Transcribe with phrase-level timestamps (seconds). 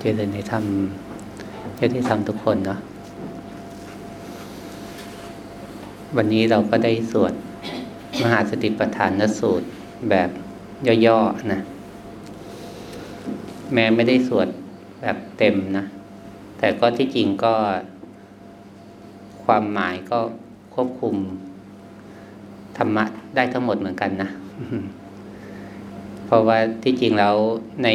[0.00, 0.64] เจริญในธรรม
[1.76, 2.78] เจริญในธรรมทุกคนเนาะ
[6.16, 7.32] วันนี้เราก็ได้สวด
[8.22, 9.66] มหาสติปัฏฐานสูตร
[10.10, 10.30] แบบ
[11.06, 11.60] ย่อๆนะ
[13.72, 14.48] แม้ไม่ได้สวด
[15.00, 15.84] แบบเต็มนะ
[16.58, 17.54] แต่ก็ที่จริงก็
[19.44, 20.18] ความหมายก็
[20.74, 21.14] ควบคุม
[22.76, 23.04] ธรรมะ
[23.34, 24.28] ได้ทั้งหมดเหมือนกันนะ
[26.26, 27.36] เพราะว่าที่จริงแล้ว
[27.84, 27.88] ใน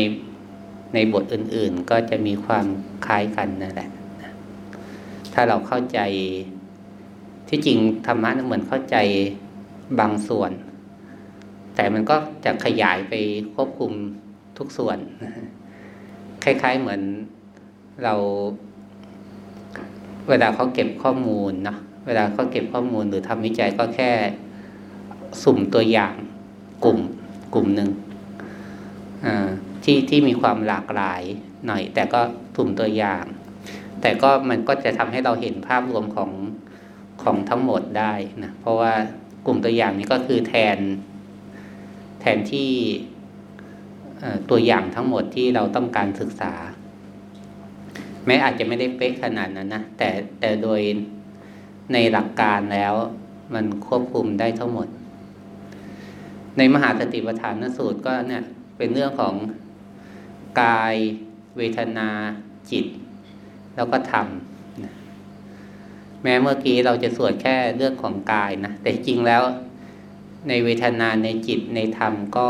[0.95, 2.65] ในบทอื่น ๆ ก็จะมีความ
[3.05, 3.89] คล้ายกันนั่นแหละ
[5.33, 5.99] ถ้าเราเข้าใจ
[7.49, 8.97] ที่จริงธรรมะเหมือนเข้าใจ
[9.99, 10.51] บางส่วน
[11.75, 13.13] แต่มันก็จะขยายไป
[13.55, 13.91] ควบคุม
[14.57, 14.97] ทุกส่วน
[16.43, 17.01] คล้าย ๆเหมือน
[18.03, 18.13] เรา
[20.29, 24.11] เวลาเขาเก็บข้อมูลเนาะเวลาเขาเก็บข้อมูลหรือทำวิจัยก็แค่
[25.43, 26.13] สุ่มตัวอย่าง
[26.83, 26.99] กลุ่ม
[27.53, 27.89] กลุ่มหนึ่ง
[29.85, 31.21] ที่ที่มีความหลากหลาย
[31.67, 32.21] หน่อย แต่ก็
[32.55, 33.25] สุ่มตัวอย่าง
[34.01, 36.31] แต่ก็มันก็จะทำให้เราเห็นภาพรวมของ
[37.23, 38.93] ของทั้งหมดได้นะเพราะว่า
[39.45, 40.77] กลุ่มตัวอย่างนี้ก็คือแทน
[42.21, 42.71] แทนที่
[44.49, 46.53] ตัวอย่างทั้งหมดที่เราต้องการศึกษา
[48.25, 50.81] แม้อาจจะไม่ได้เป๊ะขนาดนั้นนะแต่แต่โดย
[51.93, 52.93] ในหลักการแล้ว
[53.53, 54.87] มันควบคุมได้ทั้งหมด
[56.57, 58.43] ในมหาสติปัฏฐานสูตรก็เนี่ย
[58.77, 59.33] เป็นเรื่องของ
[60.61, 60.95] กาย
[61.57, 62.09] เวทนา
[62.71, 62.85] จิต
[63.75, 64.27] แล้วก็ธรรม
[66.23, 69.43] แม้เมื่อกี้เราจะสวดแค่เรื่องของกายนะ แต่จริงแล้ว
[70.47, 72.47] ในเวทนาในจิตในธรรมก็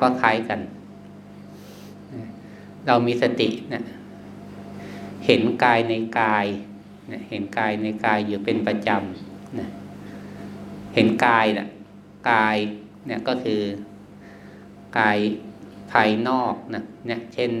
[0.00, 0.60] ก็คล้ายกัน
[2.86, 3.84] เรามีสติเนะ
[5.26, 6.46] เห็นกายในกาย
[7.12, 9.66] นะเห็นกายในกายอยู่เป็นประจำนะ
[10.94, 11.66] เห็นกายนะ
[12.30, 12.56] กาย
[13.06, 13.60] เนี่ยก็คือ
[14.98, 15.18] กาย
[15.94, 17.52] ภายนอกนะเนี่ยเช่น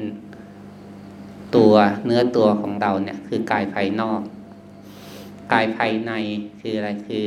[1.56, 1.74] ตัว
[2.04, 4.20] เนื้อตัวของเราเนี่ย คือกายภายนอก
[5.52, 6.12] กายภายใน
[6.60, 7.26] คืออะไรคือ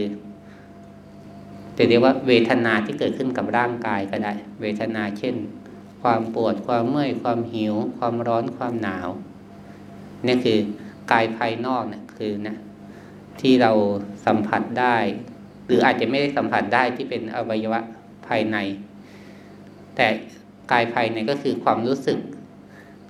[1.78, 5.36] จะเรียกว่าเวทนาที่เกิดขึ้นกับร่างกายก็ได้ เวทนาเช่น
[6.02, 9.10] ความปวดความเมื่อยความหิว ความร้อนความหนาว
[10.28, 10.60] นี่คือ
[11.12, 12.58] กายภายนอกเนี่ยคือนะ
[13.42, 13.72] ที่เรา
[14.26, 14.98] สัมผัสได้
[15.66, 17.80] หรืออาจจะไม่ได้สัมผัสได้ที่เป็นอวัยวะ
[18.28, 18.58] ภายใน
[19.96, 20.08] แต่
[20.72, 22.20] กายภายในก็คือความรู้สึก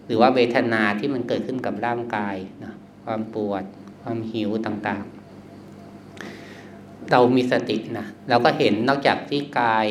[0.05, 2.73] หรือว่าเวทนาที่มันเกิดขึ้นกับร่างกายนะ
[3.03, 3.63] ความปวด
[4.01, 9.87] ความหิวต่างๆ เรามีสตินะเราก็เห็นนอกจากที่กาย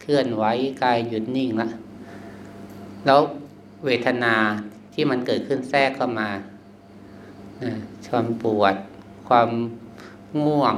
[0.00, 0.44] เคลื่อนไหว
[0.84, 1.70] กายหยุดนิ่งแล้ว
[3.06, 3.20] แล้ว
[3.84, 4.34] เวทนา
[4.94, 6.28] ที่มันเกิดขึ้นแทรกเข้ามา
[8.08, 8.74] ความปวด
[9.28, 9.50] ความ
[10.44, 10.74] ง่วง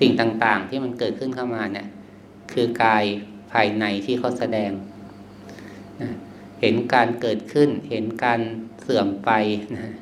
[0.00, 1.86] สิ่งต่างๆ ที่มันเกิดขึ้นเข้ามาเนี่ย
[2.52, 3.04] คือกาย
[3.52, 4.70] ภายในที่เขาแสดง
[6.60, 8.40] เห็นการเกิดขึ้น เห็นการ
[8.82, 9.30] เสื่อมไป
[9.74, 9.92] นะ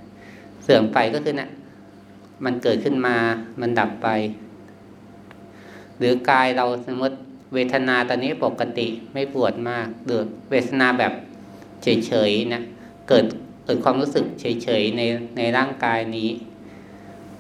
[0.62, 1.50] เสื่อมไปก็คือนะ่ะ
[2.44, 3.16] มันเกิดขึ้นมา
[3.60, 4.08] มันดับไป
[5.98, 7.16] หรือกายเราสมมติ
[7.54, 11.12] เวทนาตอนนี้ปกติไม่ปวดมากหรือเวทนาแบบ
[11.82, 12.62] เฉยๆนะ
[13.08, 13.24] เกิด
[13.64, 15.02] เกิดความรู้สึกเฉยๆใน
[15.36, 16.30] ในร่างกายนี้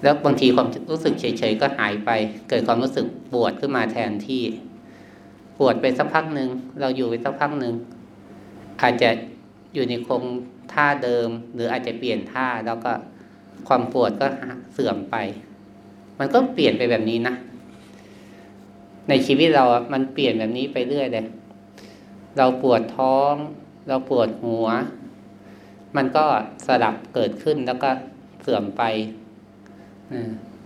[0.02, 2.10] แล้วบางทีความรู้สึกเฉยๆก็หายไป
[2.48, 4.42] เกิดความรู้สึกปวดขึ้นมาแทนที่
[5.58, 6.48] ปวดไปสักพักหนึ่ง
[6.80, 7.74] เราอยู่ไปสักพักหนึ่ง
[8.82, 9.10] อาจจะ
[9.74, 10.22] อยู่ในคง
[10.72, 12.92] ท่าเดิม หรืออาจจะเปลี่ยนท่าแล้วก็
[13.68, 14.26] ความปวดก็
[14.74, 15.16] เสื่อมไป
[16.18, 17.34] มันก็เปลี่ยนไปแบบนี้นะ
[19.08, 21.26] ในชีวิตเรามันเปลี่ยนแบบนี้ไปเรื่อยเลย
[22.38, 23.34] เราปวดท้อง
[23.88, 24.66] เราปวดหัว
[25.96, 26.24] มันก็
[26.66, 27.90] สลับเกิดขึ้นแล้วก็
[28.42, 28.82] เสื่อมไป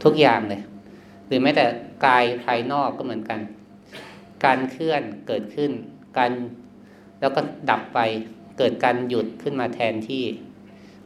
[0.02, 0.62] ทุกอย่างเลย
[1.26, 1.64] หรือแม้แต่
[2.06, 3.40] กายภายนอกก็เหมือนกัน
[4.44, 5.70] การเคลื่อนเกิดขึ้น
[6.18, 6.32] การ
[7.20, 7.98] แล้วก็ดับไป
[8.58, 10.24] เกิดการหยุดขึ้นมาแทนที่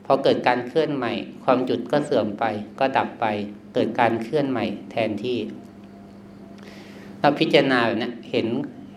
[0.04, 1.12] พอเกิดการเคลื่อนใหม่
[1.44, 2.44] ความหยุดก็เสื่อมไป
[2.80, 3.26] ก็ดับไป
[3.74, 5.38] เกิดการเคลื่อนใหม่แทนที่
[7.20, 8.46] เราพิจารณาแบบนี้เห็น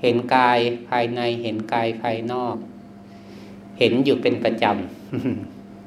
[0.01, 0.59] เห็นกาย
[0.89, 2.55] ภายในเห็นกายภายนอก
[3.79, 4.65] เห็นอยู่เป็นประจ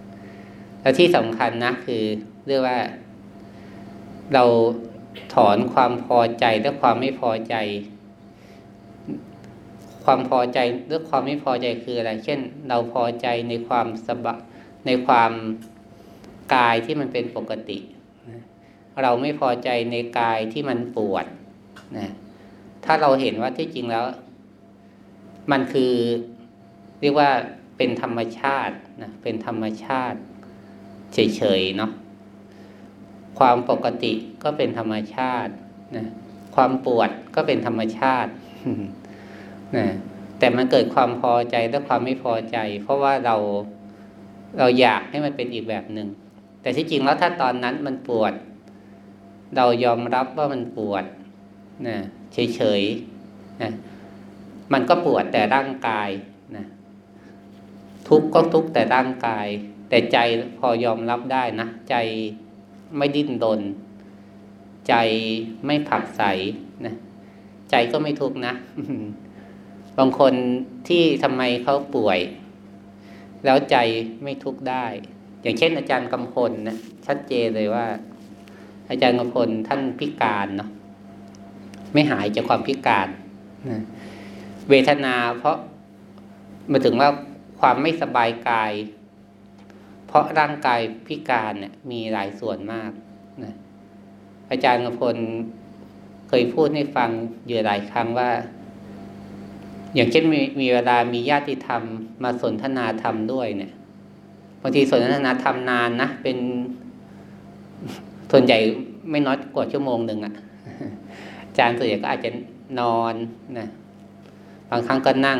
[0.00, 2.02] ำแล้วที่สำคัญนะคือ
[2.46, 2.78] เรียกว่า
[4.34, 4.44] เรา
[5.34, 7.54] ถอนความพอใจและความไม่พอใจ
[10.12, 14.34] ความพอใจหรือความไม่พอใจคืออะไร เช่น เราพอใจในความสบะ
[14.86, 15.32] ในความ
[16.54, 17.78] กายที่มันเป็นปกติ
[19.02, 21.26] เราไม่พอใจในกายที่มันปวด
[21.98, 22.10] นะ
[22.84, 24.04] ถ้าเราเห็นว่าที่จริงแล้ว
[25.50, 25.94] มันคือ
[27.00, 27.30] เรียกว่า
[27.76, 30.18] เป็นธรรมชาตินะเป็นธรรมชาติ
[31.14, 31.90] เฉยๆเนาะ
[33.38, 35.52] ความปกติก็เป็นธรรมชาติ
[35.96, 36.06] นะ
[36.56, 38.30] ความปวดก็เป็นธรรมชาติ
[39.76, 39.86] นะ
[40.38, 43.36] แต่มันเกิดความพอใจและความไม่พอใจ เพราะว่าเรา
[44.58, 46.08] เราอยากให้มันเป็นอีกแบบหนึ่ง
[46.62, 48.32] แต่ที่จริงแล้วถ้าตอนนั้นมันปวด
[49.56, 51.04] เรายอมรับว่ามันปวด
[51.86, 51.96] นะ
[52.32, 53.72] เฉยๆนะ
[54.72, 56.10] มันก็ปวดแต่ร่างกาย
[56.56, 56.64] นะ
[58.08, 59.46] ทุกข์ก็ทุกข์แต่ร่างกาย
[59.88, 60.18] แต่ใจ
[60.58, 61.94] พอยอมรับได้นะใจ
[62.96, 63.60] ไม่ดิ้นรน
[64.88, 64.94] ใจ
[65.66, 66.22] ไม่ผักใส
[66.84, 66.94] นะ
[67.70, 68.54] ใจก็ไม่ทุกข์นะ
[70.02, 70.34] บางคน
[70.88, 72.18] ที่ทำไมเขาป่วย
[73.44, 73.76] แล้วใจ
[74.22, 74.86] ไม่ทุกข์ได้
[75.42, 77.86] อย่างเช่น อาจารย์กำพลนะชัดเจนเลยว่า
[78.90, 80.70] อาจารย์กำพลท่านพิการเนาะ
[81.92, 83.08] ไม่หายจากความพิการ
[83.70, 83.80] นะ
[84.70, 85.56] เวทนาเพราะ
[86.70, 87.08] มาถึงว่า
[87.60, 88.72] ความไม่สบายกาย
[90.06, 92.90] เพราะร่างกายพิการเนี่ยมีหลายส่วนมาก
[93.44, 93.54] นะ
[94.50, 95.16] อาจารย์กำพล
[96.28, 97.10] เคยพูดให้ฟัง
[97.46, 98.30] อยู่หลายครั้งว่า
[99.94, 101.82] อย่างเช่นมีมีเวลามีญาติธรรม
[102.22, 103.72] มาสนทนาธรรมด้วยเนี่ย
[104.62, 106.36] บางทีสนทนาธรรมนานนะเป็น
[108.30, 108.58] ส่วนใหญ่
[109.10, 110.34] ไม่น้อยกว่าชั่วโมงหนึ่งอะ่ะ
[111.46, 112.30] อาจารย์ส่วนใหญ่ก็อาจจะ
[112.80, 113.14] นอน
[113.58, 113.68] นะ
[114.70, 115.38] บางครั้งก็นั่ง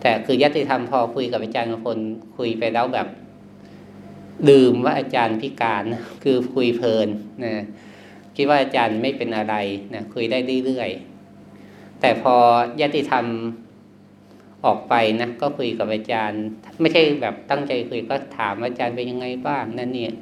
[0.00, 1.98] แต่คือญาติธรรมพอคุยกับอาจารย์คน
[2.36, 3.08] คุยไปแล้วแบบ
[4.50, 5.84] ดื่มว่าอาจารย์พิการ
[6.22, 7.08] คือคุยเพลิน
[7.44, 7.64] นะ
[8.36, 9.54] คิดว่าอาจารย์ไม่เป็นอะไร
[9.94, 11.13] นะคุยได้เรื่อยๆ
[12.06, 12.36] แต่พอ
[12.80, 13.26] ญาติธรรม
[14.64, 16.42] ออกไปนะก็คุยกับอาจารย์
[16.80, 20.12] ไม่ใช่แบบตั้งใจคุยก็ถามอาจารย์เป็นยังไงบ้างนั่นเนี่ย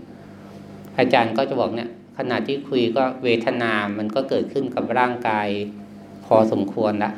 [0.99, 5.49] อาจารย์ก็จะบอกเนี่ย ขณะที่คุยก็เวทนา มันก็เกิดขึ้นกับร่างกาย
[6.27, 7.13] พอสมควรละ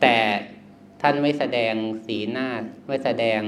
[0.00, 0.16] แต่
[1.00, 1.74] ท่านไม่แสดง
[2.06, 2.48] สีหน้า
[2.86, 3.40] ไม่แสดง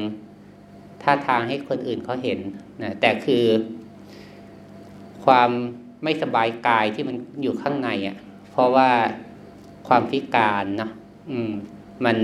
[1.02, 2.38] ท่าทางให้คนอื่นเขาเห็น
[2.82, 3.44] นะแต่คือ
[5.24, 5.50] ความ
[6.02, 8.16] ไม่สบายกายที่มันอยู่ข้างในอะ่ะ
[8.50, 8.90] เพราะว่า
[9.92, 10.90] ความพิการเนาะ
[11.30, 11.52] อืม
[12.04, 12.18] มัน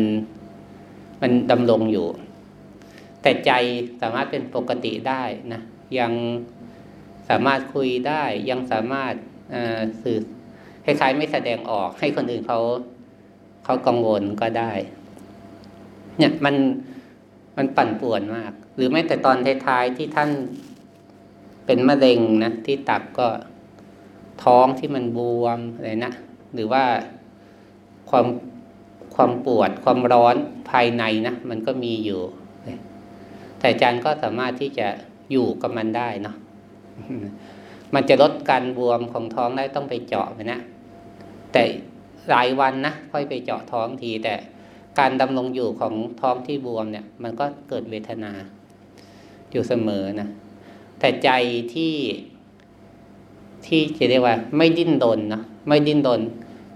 [1.23, 2.07] มันดำรงอยู่
[3.23, 3.53] แต่ใจ
[4.01, 5.23] สามารถเป็นปกติได้
[5.53, 5.61] นะ
[5.99, 6.13] ยัง
[7.29, 9.15] สามารถคุยได้ยังสามารถ
[10.03, 10.19] สื่อ
[10.85, 12.61] คล้ายๆไม่แสดงออกให้คนอื่นเขา
[13.65, 14.73] เขากังวลก็ได้
[16.19, 16.57] เนี่ยมัน
[17.57, 19.37] มันปั่นป่วนมาก หรือแม้แต่ตอน
[19.67, 20.31] ท้ายๆที่ท่าน
[21.67, 23.29] เป็นมะเร็งนะที่ตับก็
[24.45, 26.13] ท้องที่มันบวมอะไรนะ
[26.55, 26.85] หรือว่า
[28.11, 28.27] ความ
[29.15, 30.37] ความปวดความร้อน
[30.71, 32.21] ภายในนะมันก็มีอยู่
[33.59, 34.87] แต่อาจารย์ก็สามารถที่จะ
[35.33, 36.37] อยู่กับมันได้เนาะ
[37.95, 40.61] มันจะลดการบวมของท้องได้ต้องไปเจาะไปนะ
[41.53, 41.63] แต่
[42.31, 44.35] หลายวันนะค่อยไปเจาะท้องทีแต่
[44.99, 48.33] การดำรงอยู่ของท้องที่บวมเนี่ย มันก็เกิดเวทนา
[49.51, 50.29] อยู่เสมอนะ
[50.99, 51.31] แต่ใจ
[51.75, 51.95] ที่
[53.67, 56.21] ที่จะเรียกว่า ไม่ดิ้นรนนะไม่ดิ้นรน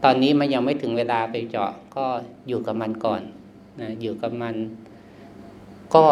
[0.04, 2.04] ตอนนี้มันยังไม่ถึงเวลาไปเจาะก็
[2.48, 3.22] อยู่กับมันก่อน
[3.80, 4.54] นะอยู่กับมัน
[5.94, 6.04] ก็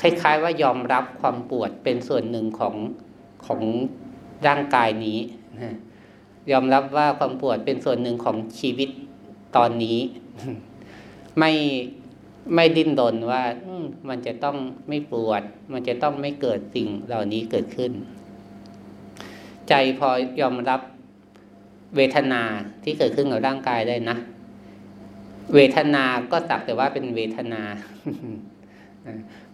[0.00, 2.74] คล้ายๆว่ายอมรับความปวดเป็นส่วนหนึ่งของ
[3.46, 3.60] ของ
[4.46, 5.18] ร่างกายนี้
[5.60, 5.74] นะ
[6.50, 8.88] ยอมรับว่าความปวดเป็นส่วนหนึ่งของชีวิต
[9.56, 9.98] ตอนนี้
[11.38, 11.52] ไม่
[12.54, 13.42] ไม่ดิ้นรนว่า
[14.08, 14.56] มันจะต้อง
[14.88, 15.42] ไม่ปวด
[15.72, 17.92] มันจะต้องไม่เกิดสิ่งเหล่านี้เกิดขึ้น
[19.68, 20.08] ใจพอ
[20.40, 20.80] ยอมรับ
[21.96, 22.42] เวทนา
[22.84, 24.16] ที่เกิดขึ้นกับร่างกายได้นะ
[25.54, 27.62] เวทนาก็สักแต่ว่าเป็นเวทนา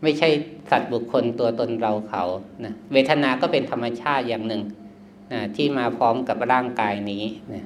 [0.02, 0.28] ไม่ใช่
[0.70, 2.24] สัตว์บุคคลตัวตนเราเขา
[2.64, 4.62] นะเวทนาก็เป็นธรรมชาติอย่างหนึ่ง
[5.32, 7.64] นะที่มาพร้อมกับร่างกายนี้นะ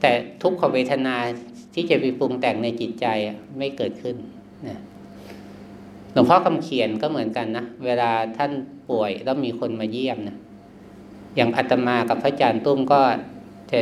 [0.00, 0.10] แต่
[0.42, 1.16] ทุกขเวทนา
[1.74, 3.06] ที่จะไปปรุงแต่งในจิตใจ
[3.58, 4.16] ไม่เกิดขึ้น
[4.66, 4.78] นะ
[6.12, 8.52] หลวงพ่อคำเขียนก็เหมือนกันนะ เวลาท่าน
[8.90, 10.36] ป่วยแล้วมีคนมาเยี่ยมนะ
[11.36, 13.00] อย่างอาตมากับพระอาจารย์ตุ้มก็
[13.72, 13.80] จะ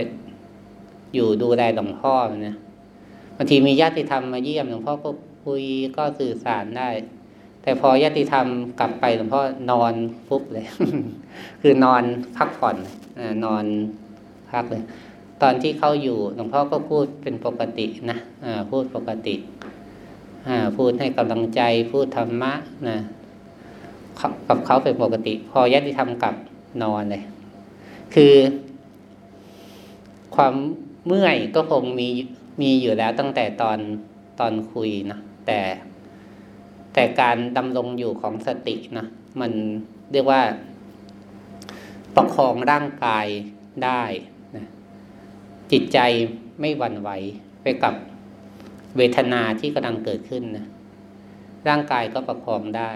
[1.15, 2.15] อยู่ดูแลหลวงพ่อ
[2.47, 2.57] นะ
[3.37, 5.11] บางทีมีญาติธรรมมาเยี่ยมหลวงพ่อก็
[5.45, 5.63] คุย
[5.97, 6.89] ก็สื่อสารได้
[7.63, 8.47] แต่พอญาติธรรม
[8.81, 9.95] กลับไปหลวงพ่อนอน
[10.29, 10.65] ปุ๊บเลย
[11.61, 12.03] คือนอน
[12.37, 12.77] พักผ่อน
[13.45, 13.65] นอน
[14.51, 14.83] พักเลย
[15.43, 18.19] ตอนที่เขาอยู่หลวงพ่อก็พูดเป็นปกตินะ
[18.71, 19.35] พูดปกติ
[20.77, 21.61] พูดให้กำลังใจ
[21.93, 22.53] พูดธรรมะ
[22.89, 22.99] นะ
[24.49, 26.35] กับเขาเป็นปกติ พอญาติธรรมกลับ
[26.83, 27.23] นอนเลย
[28.15, 28.35] คือ
[30.37, 30.55] ความ
[31.07, 32.09] เมื่อยก็คงมี
[32.61, 33.79] มีอยู่แล้วตั้งแต่ตอน
[34.41, 35.61] ตอนคุยนะแต่
[36.95, 39.07] แต่การดำรงอยู่ของสตินะ
[39.41, 39.53] มัน
[40.13, 40.43] เรียกว่า
[42.17, 43.27] ประคองร่างกาย
[43.85, 44.03] ได้
[44.57, 44.67] นะ
[45.73, 45.99] จิตใจ
[46.61, 47.11] ไม่หวั่นไหว
[47.63, 47.95] ไปกับ
[48.97, 50.67] เวทนาที่กำลังเกิดขึ้นนะ
[51.69, 52.93] ร่างกายก็ประคองได้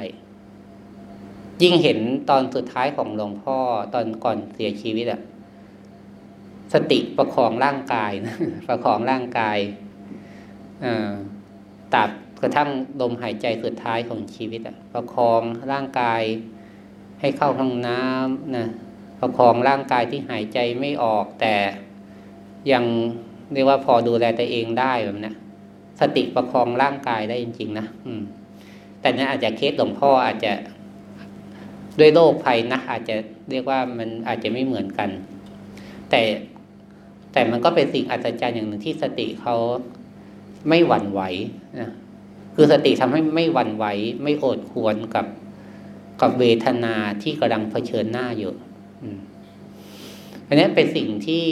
[1.62, 1.98] ยิ่งเห็น
[2.30, 3.58] ตอนสุดท้ายของหลวงพ่อ
[3.94, 5.20] ตอนก่อนเสียชีวิตอะ
[6.72, 8.34] สติประคองร่างกายนะ
[8.68, 9.58] ประคองร่างกาย
[11.94, 12.10] ตับ
[12.42, 12.70] กระทั่ง
[13.00, 16.22] ลมหายใจสุดท้ายของชีวิตอะประคองร่างกาย
[17.20, 18.66] ให้เข้าห้องน้ำนะ
[19.20, 21.54] ประคองร่างกายที่หายใจไม่ออกแต่
[22.72, 22.84] ยัง
[23.52, 25.32] เรียกว่าพอดูแลตัวเองได้แบบนี้
[26.00, 28.22] สติประคองร่างกายได้จริง ๆ นะอืม
[29.00, 30.52] แต่นั้นอาจจะเคสหลวงพ่ออาจจะ
[31.98, 33.16] ด้วยโรคภัยนะอาจจะ
[33.50, 35.10] เรียกว่ามันอาจจะไม่เหมือนกัน
[36.10, 36.22] แต่
[37.32, 39.56] แต่มันก็เป็นสิ่งอัศจรรย์อย่างหนึ่งที่สติเขา
[40.68, 41.20] ไม่หวั่นไหว
[41.80, 41.90] นะ
[42.54, 43.84] คือสติทำให้ไม่หวั่นไหว
[44.22, 45.26] ไม่โอดควรกับ
[46.20, 48.52] กับเวทนาที่กำลังเผชิญหน้าอยู่
[50.46, 51.46] อันนี้เป็นสิ่งที่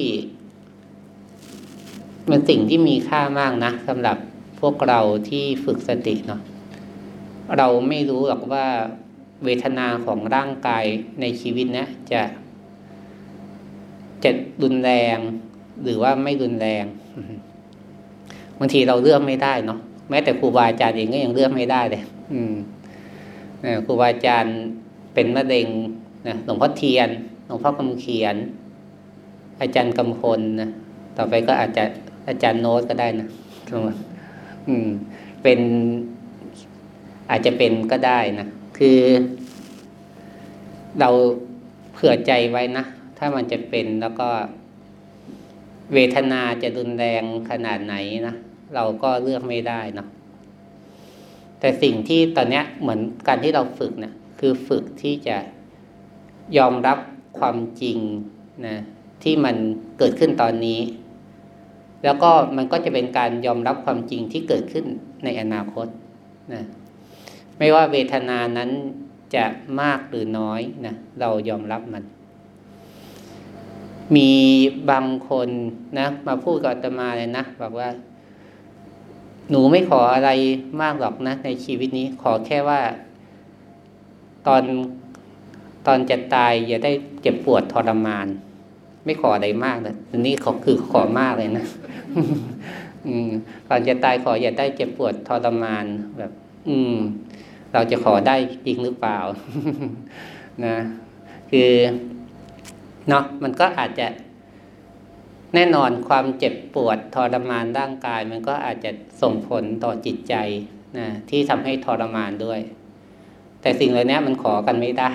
[2.31, 4.17] มันสิ่งที่มีค่ามากนะสำหรับ
[4.61, 6.41] พวกเราที่ฝึกสติเนาะ
[7.59, 8.67] เราไม่รู้หรอกว่า
[9.45, 10.85] เวทนาของร่างกาย
[11.21, 12.23] ในชีวิตนะจะ
[14.25, 14.31] จะ
[14.63, 15.19] รุนแรง
[15.83, 16.85] หรือว่าไม่รุนแรง
[18.59, 19.79] บางทีเราเลือกไม่ได้เนาะ
[20.11, 22.55] แม้แต่ครูบาอาจารย์เองก็ยังเลือกไม่ได้เลย อืม
[23.87, 24.57] ครูบาอาจารย์
[25.15, 25.69] เป็นมะเร็ง
[26.29, 27.09] นะหลวงพ่อเทียน
[27.47, 28.37] หลวงพ่อกำเขียน
[29.61, 30.71] อาจารย์กำพลนะ
[31.17, 31.85] ต่อไปก็อาจจะ
[32.29, 33.27] อาจารย์โน้ตก็ได้นะ
[34.69, 34.89] อืม
[35.43, 35.61] เป็น
[37.31, 38.47] อาจจะเป็นก็ได้นะ
[38.79, 39.01] คือ
[41.01, 41.11] เรา
[41.93, 42.85] เผื่อใจไว้นะ
[43.19, 44.29] ถ้ามันจะเป็นแล้วก็
[45.95, 47.95] เวทนาจะรุนแรงขนาดไหน
[48.27, 48.35] นะ
[48.75, 50.07] เราก็เลือกไม่ได้นะ
[51.61, 55.37] แต่สิ่งที่ตอนนี้เหมือนการที่เราฝึกนะคือฝึกที่จะ
[56.59, 56.99] ยอมรับ
[57.39, 57.99] ความจริง
[58.67, 58.77] นะ
[59.23, 59.57] ที่มัน
[59.99, 60.81] เกิดขึ้นตอนนี้
[62.05, 64.87] แล้วก็มันก็จะเป็นการยอมรับความจริงที่เกิดขึ้น
[65.25, 65.87] ในอนาคต
[66.53, 66.65] นะ
[67.59, 68.71] ไม่ว่าเวทนานั้น
[69.35, 69.45] จะ
[69.81, 72.05] มากหรือน้อยนะเรายอมรับมัน
[74.17, 74.31] มี
[74.91, 75.49] บางคน
[75.99, 77.89] นะมาพูดกับอาตมาเลยนะบอกว่า
[79.51, 80.31] หนูไม่ขออะไร
[80.83, 82.81] มากหรอกนะ ในชีวิตนี้ขอแค่ว่า
[84.47, 84.63] ตอน
[85.87, 86.93] ตอนจะตายอย่าได้
[87.23, 88.27] เจ็บปวดทรมาน
[89.05, 91.65] ไม่ขออะไรมากเลยอันนี้ขอคือขอมากเลยนะ
[93.07, 93.31] อืม
[93.69, 95.85] ตอนจะตายขออย่าได้เจ็บปวดทรมาน
[96.19, 96.33] แบบ
[96.69, 96.95] อืม
[97.75, 99.19] เราจะขอได้จริงหรือเปล่า
[100.65, 100.77] นะ
[101.51, 101.71] คือ
[103.09, 104.07] เนาะมันก็อาจจะ
[105.55, 108.91] แน่นอนความเจ็บปวดทรมานร่างกาย มันก็อาจจะ
[109.23, 110.35] ส่งผลต่อจิตใจ
[110.99, 112.61] นะที่ทำให้ทรมานด้วย
[113.61, 115.11] แต่สิ่งเหล่านี้มันขอกันไม่ได้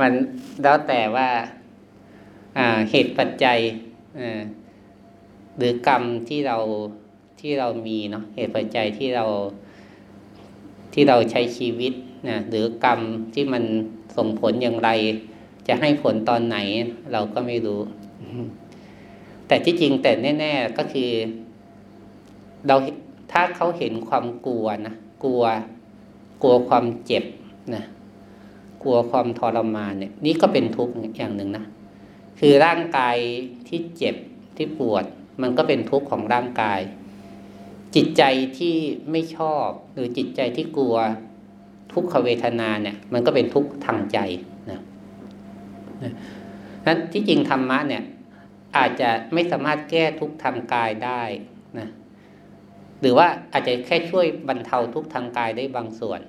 [0.00, 0.12] มัน
[0.62, 1.28] แล้วแต่ว่า
[2.90, 3.58] เหตุปัจจัย
[5.56, 6.58] หรือกรรมที่เรา
[7.40, 9.24] ที่เรามีเนาะเหตุปัจจัยที่เรา
[11.00, 11.92] ที่เราใช้ชีวิต
[12.28, 13.00] นะหรือกรรม
[13.34, 13.64] ที่มัน
[14.16, 14.90] ส่งผลอย่างไร
[15.68, 16.58] จะให้ผลตอนไหน
[17.12, 17.80] เราก็ไม่รู้
[19.46, 21.10] แต่ที่จริงแต่แน่ ๆก็คือ
[22.66, 22.76] เรา
[23.32, 25.42] ถ้าเขาเห็นความกลัวนะกลัว
[26.42, 27.24] กลัวความเจ็บ
[27.74, 27.84] นะ
[28.82, 31.64] กลัวความทรมานเนี่ย นี่ก็เป็นทุกข์อย่างหนึ่งนะ
[32.38, 33.16] คือร่างกาย
[33.68, 34.16] ที่เจ็บ
[34.56, 35.04] ที่ปวด
[35.42, 36.80] มันก็เป็นทุกข์ของร่างกาย
[37.94, 38.22] จิตใจ
[38.58, 38.76] ที่
[39.10, 40.96] ไม่ชอบหรือจิตใจที่กลัว
[41.92, 44.18] ทุกขเวทนาเนี่ย มันก็เป็นทุกข์ทางใจ
[44.70, 44.80] นะ
[46.86, 48.02] นั้นที่จริงธรรมะเนี่ย
[48.76, 51.22] อาจจะไม่สามารถแก้ทุกข์ทางกายได้
[51.78, 51.88] นะ
[53.00, 56.20] หรือว่าอาจจะแค่ช่วยบรรเทาทุกข์ทางกายได้บางส่วน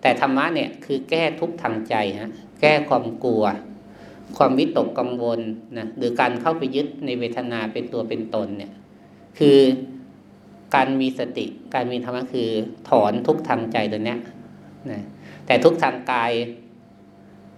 [0.00, 2.30] แต่ธรรมะเนี่ยคือแก้ทุกข์ทางใจฮะ
[2.60, 3.44] แก้ความกลัว
[4.36, 5.40] ความวิตกกังวล
[5.78, 8.72] นะหรือการเข้าไปยึดในเวทนาเป็นตัวเป็นตนเนี่ย
[9.38, 9.58] คือ
[10.74, 12.48] การมีสติ การมีธรรมะคือ
[12.88, 14.18] ถอนทุกทางใจตัวเนี้ย
[14.90, 15.02] นะ
[15.46, 16.32] แต่ทุกทางกาย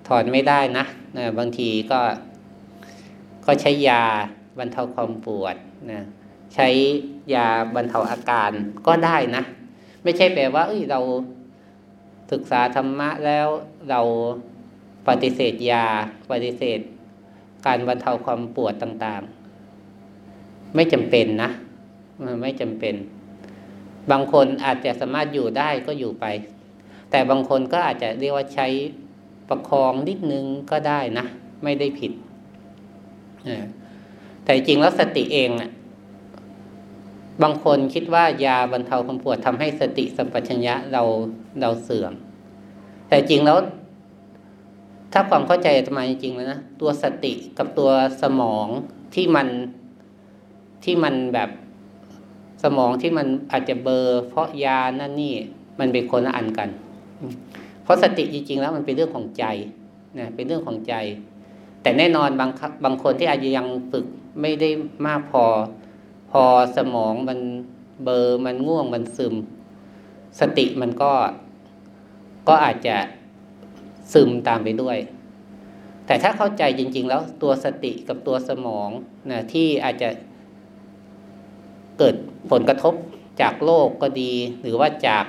[0.08, 0.84] ถอนไม่ได้นะ
[1.16, 2.00] นะบางทีก็
[3.46, 4.02] ก็ใช้ยา
[4.58, 5.56] บรรเทาความปวด
[5.92, 6.00] นะ
[6.54, 6.68] ใช้
[7.34, 8.50] ยาบรรเทาอาการ
[8.86, 9.42] ก็ได้นะ
[10.02, 11.00] ไม่ใช่แปลว่า เอ้ยเรา
[12.32, 13.48] ศึกษาธรรมะแล้ว
[13.90, 14.00] เรา
[15.08, 15.84] ปฏิเสธยา
[16.30, 16.80] ปฏิเสธ
[17.66, 21.50] การบรรเทาความปวดต่างๆ ไม่จำเป็นนะ
[22.22, 22.94] มันไม่จำเป็น
[24.10, 26.26] บางคนอาจจะสามารถอยู่ได้ก็อยู่ไป
[27.10, 28.66] แต่บางคนก็อาจจะเรียกว่าใช้
[29.48, 31.26] ประคองนิดนึงก็ได้นะ
[31.64, 32.12] ไม่ได้ผิด
[34.42, 35.70] แต่จริงแล้วสติเองอะ
[37.42, 41.02] บางคนคิดว่ายาบรรเทาความปวดทำให้สติสัมปชัญญะเรา
[41.60, 42.12] เราเสื่อม
[43.08, 43.58] แต่จริงแล้ว
[45.12, 47.90] ถ้าความเข้าใจจะมาจริงแล้วนะ ตัวสติกับตัว
[48.22, 48.66] สมอง
[49.14, 49.48] ที่มัน
[50.84, 51.50] ที่มันแบบ
[52.64, 55.34] สมองที่มันอาจจะเบอร์ เพราะยานั่นนี่
[55.80, 56.68] มันเป็นคนละอันกัน
[57.82, 59.44] เพราะสติจริงๆแล้วมันเป็นเรื่องของใจ
[60.18, 60.94] นะเป็นเรื่องของใจ
[61.82, 62.50] แต่แน่นอนบาง
[62.84, 64.06] บางคนที่อาจจะยังฝึก
[64.40, 64.70] ไม่ได้
[65.06, 65.44] มากพอ
[66.30, 66.42] พอ
[66.76, 67.38] สมองมัน
[68.04, 69.34] เบอร์มันง่วงมันซึม
[70.40, 71.12] สติมันก็
[72.48, 72.96] ก็อาจจะ
[74.12, 74.98] ซึมตามไปด้วย
[76.06, 78.88] แต่ถ้าเข้าใจจริง ๆ แล้วตัวสติกับตัวสมอง
[79.30, 80.08] นะที่อาจจะ
[81.98, 82.14] เกิด
[82.50, 82.94] ผลกระทบ
[83.40, 84.32] จากโลกก็ดี
[84.62, 85.24] หรือว่าจาก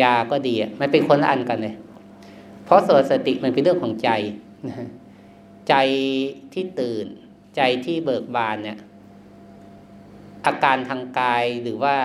[0.00, 1.74] ยาก็ดีมันเป็นคนละอันกันเลย
[2.64, 4.10] เพราะสวสติมันเป็นเรื่องของใจ
[5.68, 5.74] ใจ
[6.52, 7.06] ที่ตื่น
[7.56, 8.78] ใจที่เบิกบานเนี่ย
[10.46, 11.96] อาการทางกายหรือว่า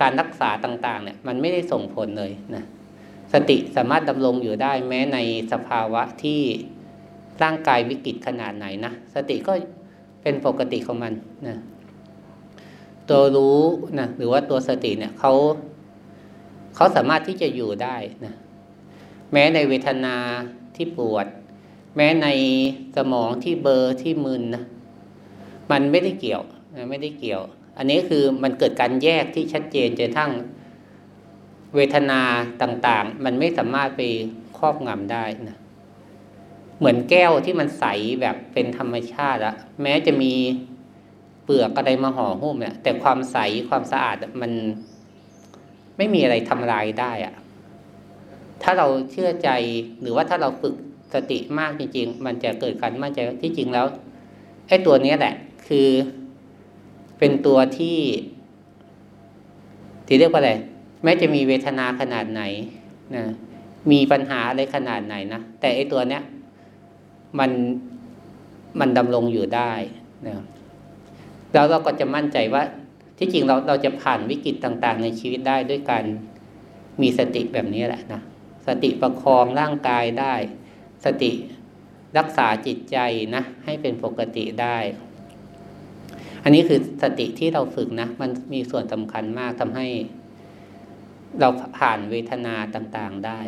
[0.00, 2.64] การรักษาต่าง ๆ เนี่ย มันไม่ได้ส่งผลเลยนะ
[3.32, 5.18] สติสามารถดำรงอยู่ได้แม้ใน
[5.52, 6.40] สภาวะที่
[7.42, 9.52] ร่างกายวิกฤตขนาดไหนนะ สติก็
[10.22, 11.12] เป็นปกติของมัน
[11.48, 11.56] นะ
[13.08, 13.60] ตัวรู้
[13.98, 15.32] นะหรือว่าตัวสติเนี่ยเขา
[16.74, 18.34] เขาสามารถที่จะอยู่ได้นะ
[19.32, 20.16] แม้ในเวทนา
[20.76, 21.26] ที่ปวด
[21.96, 22.28] แม้ใน
[22.96, 24.64] สมองที่เบอร์ที่มึนนะ
[25.70, 26.42] มันไม่ได้เกี่ยว
[26.76, 27.42] นะไม่ได้เกี่ยว
[27.76, 30.30] อันนี้คือมันเกิดการแยกที่ชัดเจนจนทั้ง
[31.74, 32.20] เวทนา
[32.62, 34.02] ต่างๆ มันไม่สามารถไป
[34.58, 35.58] ครอบงำได้นะ
[36.82, 37.84] เหมือนแก้วที่มันใส
[38.20, 40.32] แบบเป็นธรรมชาติอะแม้จะมี
[41.44, 44.52] เปลือกอะไรมาห่อหุ้มเนี่ย แต่ความใสความสะอาดมัน
[45.96, 47.34] ไม่มีอะไรทำลายได้อะ
[48.62, 49.50] ถ้าเราเชื่อใจ
[50.00, 50.74] หรือว่าถ้าเราฝึก
[51.14, 53.86] สติมากจริง ๆ มันจะเกิดการมั่นใจที่จริงแล้ว
[54.68, 55.34] ไอ้ตัวนี้แหละ
[55.68, 55.88] คือ
[57.18, 57.98] เป็นตัวที่
[60.06, 60.52] ที่เรียกว่าอะไร
[61.02, 62.42] แม้จะมีเวทนาขนาดไหน
[63.14, 63.24] นะ
[63.90, 66.22] มีปัญหาอะไรขนาดไหนนะแต่ไอ้ตัวเนี้ย
[67.38, 67.50] มัน
[68.80, 69.72] มันดำรงอยู่ได้
[70.26, 70.34] นะ
[71.52, 72.62] แล้วเราก็จะมั่นใจว่า
[73.18, 76.04] ที่จริงเราเราจะผ่านวิกฤตต่าง ๆ ในชีวิตได้ด้วยการ
[77.02, 78.20] มีสติแบบนี้แหละนะ
[78.66, 80.34] สติประคองร่างกายได้
[81.04, 81.32] สติ
[82.18, 82.98] รักษาจิตใจ
[83.34, 84.78] นะให้เป็นปกติได้
[86.44, 89.86] อันนี้คือสติที่เราฝึกนะ มันมีส่วนสำคัญมากทำให้
[91.40, 93.40] เราผ่านเวทนาต่างๆได้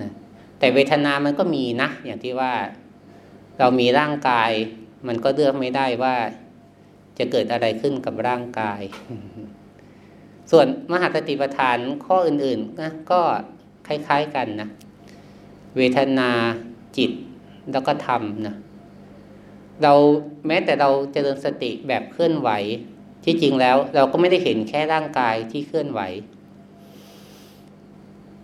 [0.00, 0.10] นะ
[0.58, 2.52] แต่เวทนามันก็มีนะ อย่างที่ว่า
[3.58, 4.50] เรามีร่างกาย
[5.06, 6.16] มันก็เลือกไม่ได้ว่า
[7.18, 8.80] จะเกิดอะไรขึ้นกับร่างกาย
[10.50, 13.20] ส่วนมหาสติปัฏฐานข้ออื่นๆนะก็
[13.86, 14.68] คล้าย ๆกันนะ
[15.76, 16.30] เวทนา
[16.96, 17.10] จิต
[17.72, 18.56] แล้วก็ธรรมนะ
[19.82, 19.92] เรา
[20.46, 22.50] แม้แต่เราจเจริญสติแบบเคลื่อนไหว
[23.24, 26.00] ที่จริงแล้ว เราก็ไม่ได้เห็นแค่ร่างกายที่เคลื่อนไหว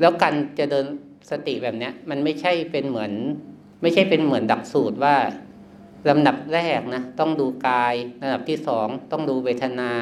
[0.00, 0.86] แล้วการจะเดิน
[1.30, 3.12] สติแบบเนี้ย มันไม่ใช่เป็นเหมือน
[3.84, 5.16] ไม่ใช่เป็นเหมือนดักสูตรว่า
[6.08, 9.92] ลำดับแรกนะต้องดูกายระดับที่สองต้องดูเวทนา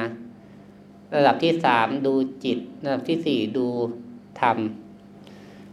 [1.16, 2.14] ระดับที่สามดู
[2.45, 3.66] จิต ระดับที่สี่ดู
[4.40, 4.57] ธรรม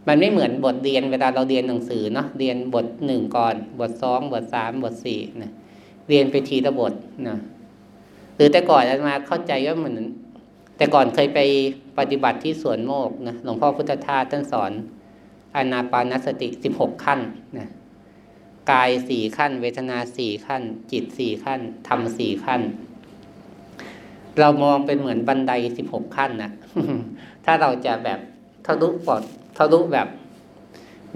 [0.08, 5.52] มันไม่เหมือนบทเรียนเวลาเราเรียนหนังสือเนาะเรียนบทหนึ่งก่อน บทสองบทสามบทสี่นะ
[6.08, 6.92] เรียนไปทีละบท
[7.28, 7.36] นะ
[8.36, 9.96] หรือแต่ก่อนอามาเข้าใจว่าเหมือน
[10.76, 11.40] แต่ก่อนเคยไป
[11.98, 14.72] ปฏิบัติที่สวนโมกนะหลวงพ่อพุทธทาสท่านสอน
[15.54, 17.20] อนาปานสติสิบหกขั้น
[17.58, 17.68] นะ
[18.70, 22.60] กายสี่ขั้น เวทนาสี่ขั้น จิตสี่ขั้นธรรมสี่ขั้น
[24.40, 26.52] เรามองเป็นเหมือนบันไดสิบหกขั้นนะ
[27.44, 28.20] ถ้าเราจะแบบ
[28.66, 29.22] ทะลุปอด
[29.58, 30.08] ทะลุแบบ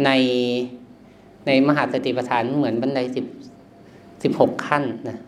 [0.05, 0.11] ใน
[1.47, 3.27] ในมหาสติปัฏฐานเหมือนบันไดสิบ
[4.23, 5.19] สิบหกขั้นนะ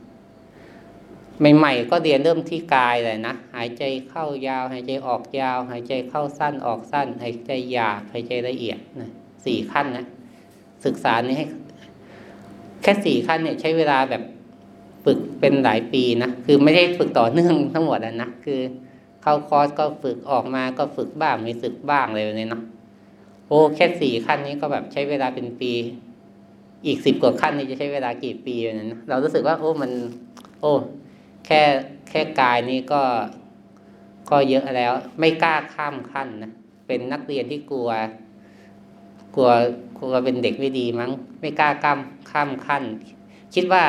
[1.56, 9.10] ใหม่ๆก็เรียนเริ่มที่กายเลยนะหายใจเข้ายาว หายใจออกยาว หายใจเข้าสั้นออกสั้น หายใจหยาบหายใจละเอียดนะ
[9.44, 10.06] สี่ขั้นนะ
[10.84, 11.46] ศึกษานี้ให้
[12.82, 14.22] แค่สี่ขั้นเนี่ยใช้เวลาแบบ
[15.04, 18.60] ฝึกเป็นหลายปีนะ คือไม่ได้ฝึกต่อเนื่องทั้งหมดนะ คือ
[19.22, 22.62] เข้าคอร์สก็ฝึกออกมาก็ฝึกบ้างไม่ฝึกบ้างเลยเนี่ยเนาะ
[23.48, 25.72] โอ้แค่สี่ขั้นนี้ก็แบบใช้เวลาเป็นปี
[26.86, 29.90] อีกสิบกว่าขั้นนี้จะใช้เวลากี่ปีเนี่ยนเรารู้สึกว่า โอ้มัน
[30.60, 30.72] โอ้
[31.46, 31.62] แค่
[32.10, 33.02] แค่กายนี้ก็
[34.30, 36.52] ก็เยอะแล้ว ไม่กล้าข้ามขั้นนะ
[36.86, 37.90] เป็นนักเรียนที่กลัว
[39.36, 39.50] กลัว
[39.98, 41.98] กลัวเป็นเด็กไม่ดีมั้ง ไม่กล้าข้าม
[42.30, 42.82] ข้ามขั้น
[43.54, 43.84] คิดว่า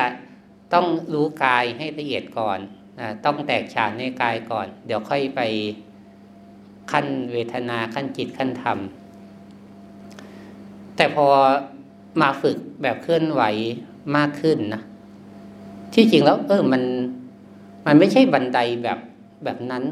[0.73, 2.59] ต้องรู้กายให้ละเอียดก่อน
[2.99, 5.41] นะต้องแตกฉานในกายก่อน เดี๋ยวค่อยไป
[6.91, 8.77] ขั้นเวทนาขั้นจิตขั้นธรรม
[10.95, 11.27] แต่พอ
[12.21, 13.41] มาฝึกแบบเคลื่อนไหว
[14.15, 14.81] มากขึ้นนะ
[15.93, 16.83] ที่จริงแล้ว เออมัน
[17.85, 18.99] มันไม่ใช่บันไดแบบ
[19.43, 19.83] แบบนั้น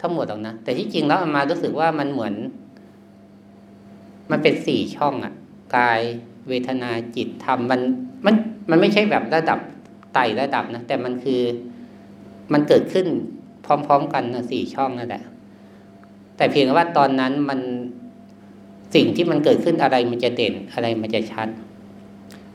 [0.00, 2.34] ทั้งหมดหรอกนะแต่ที่จริงแล้วมารู้สึกว่ามันเหมือน
[4.30, 5.34] มันเป็นสี่ช่องอะ
[5.76, 6.00] กาย
[6.48, 7.80] เวทนาจิตธรรมมัน
[8.26, 8.34] มัน
[8.70, 9.58] มันไม่ใช่แบบระดับ
[10.14, 11.42] ไต่ระดับนะ แต่มันคือ
[12.52, 13.06] มันเกิดขึ้น
[13.66, 15.24] พร้อม ๆ กันนะสี่ช่องนั่นแหละ
[16.36, 17.60] แต่เพียงว่าตอนนั้นมัน
[18.94, 21.48] สิ่งที่มันเกิดขึ้นอะไรมันจะเด่นอะไรมันจะชัด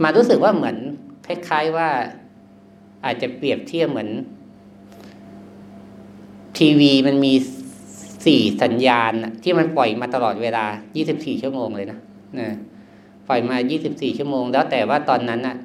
[0.04, 0.76] มารู้สึกว่าเหมือน
[1.26, 1.90] คล้ายๆว่า
[3.06, 4.10] อาจจะเปรียบเทียบเหมือน
[6.58, 7.34] ทีวีมันมี
[8.26, 10.66] สี่สัญญาณที่มันปล่อยมาตลอดเวลา
[11.04, 12.00] 24 ชั่วโมงเลยนะ
[12.40, 12.50] นะ
[13.28, 13.58] ปล่อยมา
[13.88, 15.56] 24 ชั่วโมง แล้วแต่ว่าตอนนั้นน่ะ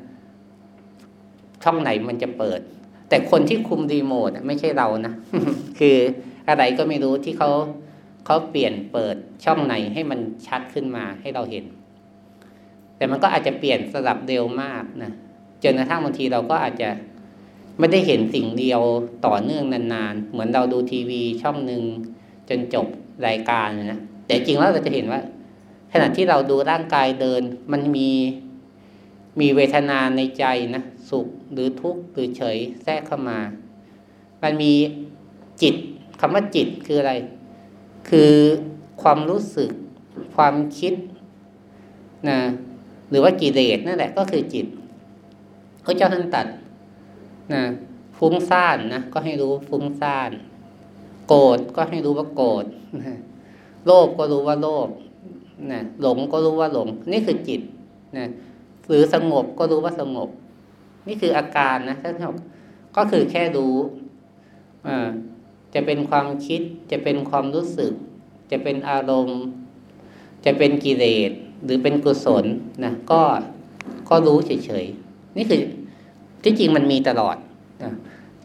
[1.65, 2.61] ช่องไหนมันจะเปิด
[3.09, 5.15] แต่คนที่คุมรีโมทไม่ใช่เรานะ
[5.79, 5.97] คือ
[6.49, 7.51] อะไรก็ไม่รู้ที่เขา
[8.27, 11.65] เขาเปลี่ยนเปิดช่องไหนให้มันชัดขึ้นมาให้เราเห็น
[12.97, 15.13] แต่มันก็อาจจะเปลี่ยนสลับเร็วมากนะ
[15.63, 16.89] จนกระทั่งบางทีเราก็อาจจะ
[17.79, 18.83] ไม่ได้เห็นสิ่งเดียว
[19.27, 21.83] ต่อเนื่องนานๆ เหมือนเราดูทีวีช่องหนึ่ง
[22.49, 22.87] จนจบ
[23.27, 25.21] รายการนะแต่จริงแล้วเราจะเห็นว่า
[25.93, 28.11] ขณะที่เราดูร่างกายเดิน มันมี
[29.41, 33.39] มีเวทนาในใจนะสุขหรือทุกข์หรือเฉยแทรกเข้ามา
[34.43, 34.73] มันมี
[35.63, 35.75] จิต
[36.21, 37.13] คำว่าจิตคืออะไร
[38.09, 38.33] คือ
[39.03, 39.71] ความรู้สึก
[40.37, 40.95] ความคิด
[42.29, 42.39] นะ
[43.11, 44.67] หรือว่ากิเลสนั่นแหละก็คือจิต
[45.85, 46.47] พระเจ้าท่านตัด
[47.55, 47.63] นะ
[48.19, 50.31] ฟุ้งซ่านนะก็ให้รู้ฟุ้งซ่าน
[51.29, 52.65] โกรธก็ให้รู้ว่าโกรธ
[53.87, 54.89] โลภก็รู้ว่าโลภ
[55.73, 57.61] นะหลงก็รู้ว่าหลง นี่คือจิต
[58.17, 58.27] นะ
[58.89, 60.29] หรือสงบก็รู้ว่าสงบ
[61.09, 62.35] นี่คืออาการนะท่านบอก
[62.97, 63.75] ก็คือแค่รู้
[64.87, 65.09] อ่า
[65.75, 66.61] จะเป็นความคิด
[66.91, 67.93] จะเป็นความรู้สึก
[68.51, 69.43] จะเป็นอารมณ์
[70.45, 71.31] จะเป็นกิเลส
[71.65, 72.45] หรือเป็นกุศล
[72.85, 73.23] นะก็
[74.09, 75.61] ก็รู้เฉยๆนี่คือ
[76.43, 77.37] ที่จริงมันมีตลอด
[77.85, 77.93] นะ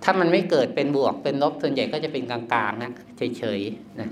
[0.03, 4.09] ถ้ามันไม่เกิดเป็นบวกเป็นลบส่วนใหญ่ก็จะเป็นกลางๆนะเฉยๆนะ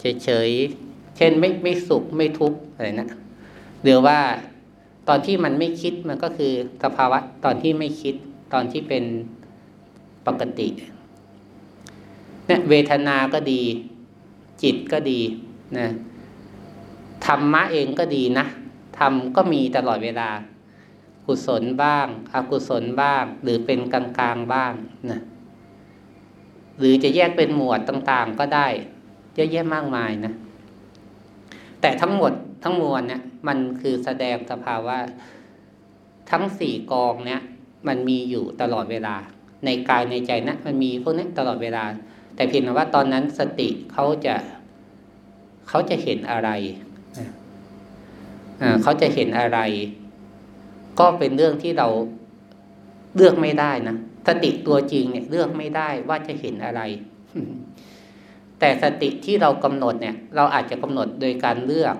[0.00, 3.08] เฉยๆเช่นไม่ไม่สุขไม่ทุกข์อะไรนะ
[3.82, 4.18] หรือว่า
[5.08, 8.14] ตอนที่มันไม่คิดมันก็คือสภาวะตอนที่ไม่คิด
[8.52, 9.04] ตอนที่เป็น
[10.26, 10.68] ปกติ
[12.46, 13.62] เนี่ยเวทนาก็ดี
[14.62, 15.20] จิตก็ดี
[15.78, 15.88] นะ
[17.26, 18.46] ธรรมะเองก็ดีนะ
[18.98, 20.28] ธรรมก็มีตลอดเวลา
[21.28, 24.72] กุศลบ้าง อกุศลบ้าง หรือเป็นกลางกลางบ้าง
[25.10, 25.20] นะ
[26.78, 28.66] หรือจะแยกเป็นหมวดต่างๆก็ได้
[29.34, 30.32] เยอะแยะมากมายนะ
[31.80, 32.32] แต่ทั้งหมด
[32.64, 34.96] ทั้งมวลเนี่ย มันคือแสดงสภาวะ
[36.30, 37.40] ทั้งสี่กองเนี่ย
[37.88, 39.16] มันมีอยู่ตลอดเวลา
[39.64, 41.84] ในกายในใจนะมันมีพวกนี้ตลอดเวลา
[42.34, 44.34] แต่เพียงว่าตอนนั้นสติเขาจะ
[45.68, 46.50] เขาจะเห็นอะไร
[48.82, 49.58] เขาจะเห็นอะไร
[50.98, 51.88] ก็เป็นเรื่องที่เรา
[53.16, 56.82] เลือกไม่ได้นะสติตัวจริงเนี่ย เลือกไม่ได้ว่าจะเห็นอะไร
[58.58, 61.96] แต่สติที่เรากำหนดเนี่ย เราอาจจะกำหนดโดยการเลือก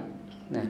[0.57, 0.67] นะ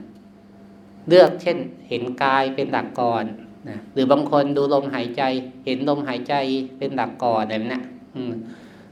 [1.09, 1.57] เลือกเช่น
[1.89, 3.25] เห็นกายเป็นหลักก่อน
[3.69, 5.23] นะหรือบางคนดูลมหายใจ
[5.65, 6.33] เห็นลมหายใจ
[6.77, 8.33] เป็นหลักก่อนแบบนี้น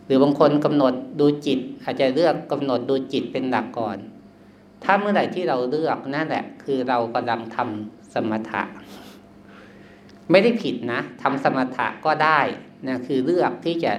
[0.05, 3.97] หรือบางคนกำหนดดูจิต อาจจะเลือกกำหนดดูจิตเป็นหลักก่อน
[4.83, 8.61] ถ้าเมื่อไหร่ที่เราเลือกนั่นแหละ คือเรากำลังทำสมถะ
[10.31, 12.39] ไม่ได้ผิดนะทำสมถะก็ได้
[12.87, 13.93] นะคือเลือกที่จะ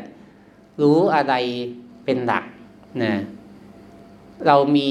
[0.83, 1.35] รู้อะไร
[2.05, 2.45] เป็นหลัก
[3.03, 3.13] นะ
[4.47, 4.87] เรามี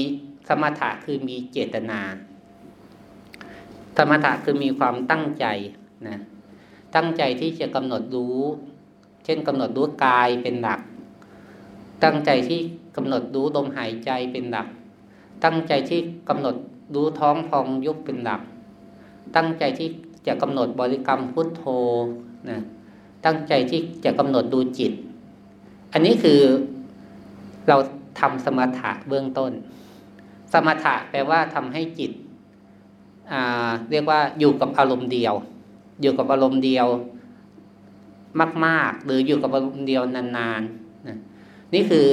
[0.48, 2.00] สมถะคือมีเจตนา
[3.96, 5.46] สมถะคือมีความตั้งใจ
[6.06, 6.18] นะ
[6.94, 8.38] ตั้งใจที่จะกำหนดรู้
[9.24, 10.80] เช่นกำหนดรู้กายเป็นหลัก
[12.04, 12.60] ตั้งใจที่
[12.96, 14.68] กำหนดรู้ลมหายใจเป็นหลัก
[15.44, 16.56] ตั้งใจที่กำหนด
[16.94, 18.40] รู้ท้องพองยุบเป็นหลัก
[19.36, 19.88] ตั้งใจที่
[20.28, 21.62] จะกำหนดบริกรรมพุทโธ
[22.50, 22.58] นะ
[23.24, 24.92] ตั้งใจที่จะกำหนดดูจิต
[25.92, 26.40] อันนี้คือ
[27.68, 27.76] เรา
[28.20, 29.52] ทำสมถะเบื้องต้น
[30.52, 32.12] สมถะแปลว่าทำให้จิต
[33.90, 35.34] เรียกว่าอยู่กับอารมณ์เดียว
[36.02, 36.86] อยู่กับอารมณ์เดียว
[38.66, 42.06] มาก ๆ หรืออยู่กับอารมณ์เดียวนานๆนี่คือ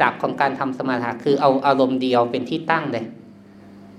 [0.00, 3.04] จับของการทำสมาธิคือเอาอารมณ์เดียวเป็นที่ตั้งเลย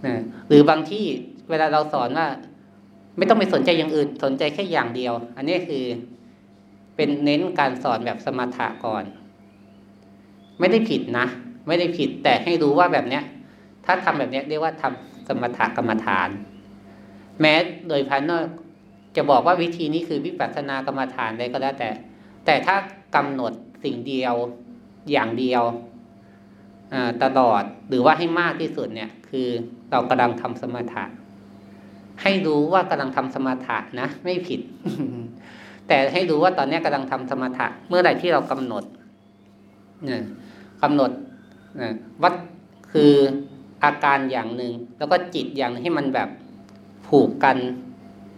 [0.06, 0.16] นะ
[0.48, 1.06] หรือบางที่
[1.50, 2.28] เวลาเราสอนว่า
[3.20, 5.84] ไม่ต้องไปสนใจอย่างอื่นสนใจแค่อย่างเดียว อันนี้คือ
[6.96, 9.04] เป็นเน้นการสอนแบบสมถะก่อน
[10.60, 11.26] ไม่ได้ผิดนะ
[11.68, 13.24] ไม่ได้ผิดแต่ให้รู้ว่าแบบเนี้ย
[13.86, 16.30] ถ้าทำแบบเนี้ยเรียกว่าทำสมถะกรรมฐาน
[17.42, 17.54] แม้
[17.88, 18.46] โดยภายนอก
[19.16, 21.90] จะบอกว่าวิธีนี้คือวิปัสสนากรรมฐานอะไรก็แล้วแต่
[22.46, 22.76] แต่ถ้า
[23.16, 23.54] กำหนด
[23.84, 24.36] สิ่งเดียว
[25.12, 25.64] อย่างเดียว
[27.24, 29.48] ตลอดหรือว่าให้มากที่สุดเนี่ย คือ
[29.92, 31.04] เรากำลังทำสมถะ
[32.22, 34.62] ให้รู้ว่ากำลังทำสมถะนะไม่ผิด
[35.88, 38.84] แต่ให้รู้ว่าตอนนี้กำลังทำสมถะเมื่อใดที่เรากำหนด
[40.06, 40.24] เนี่ย
[40.84, 41.12] กำหนด
[42.24, 42.34] วัด
[42.92, 43.14] คือ
[43.84, 46.30] อาการอย่างหนึ่งแล้วก็จิตอย่างให้มันแบบ
[47.08, 47.58] ผูกกัน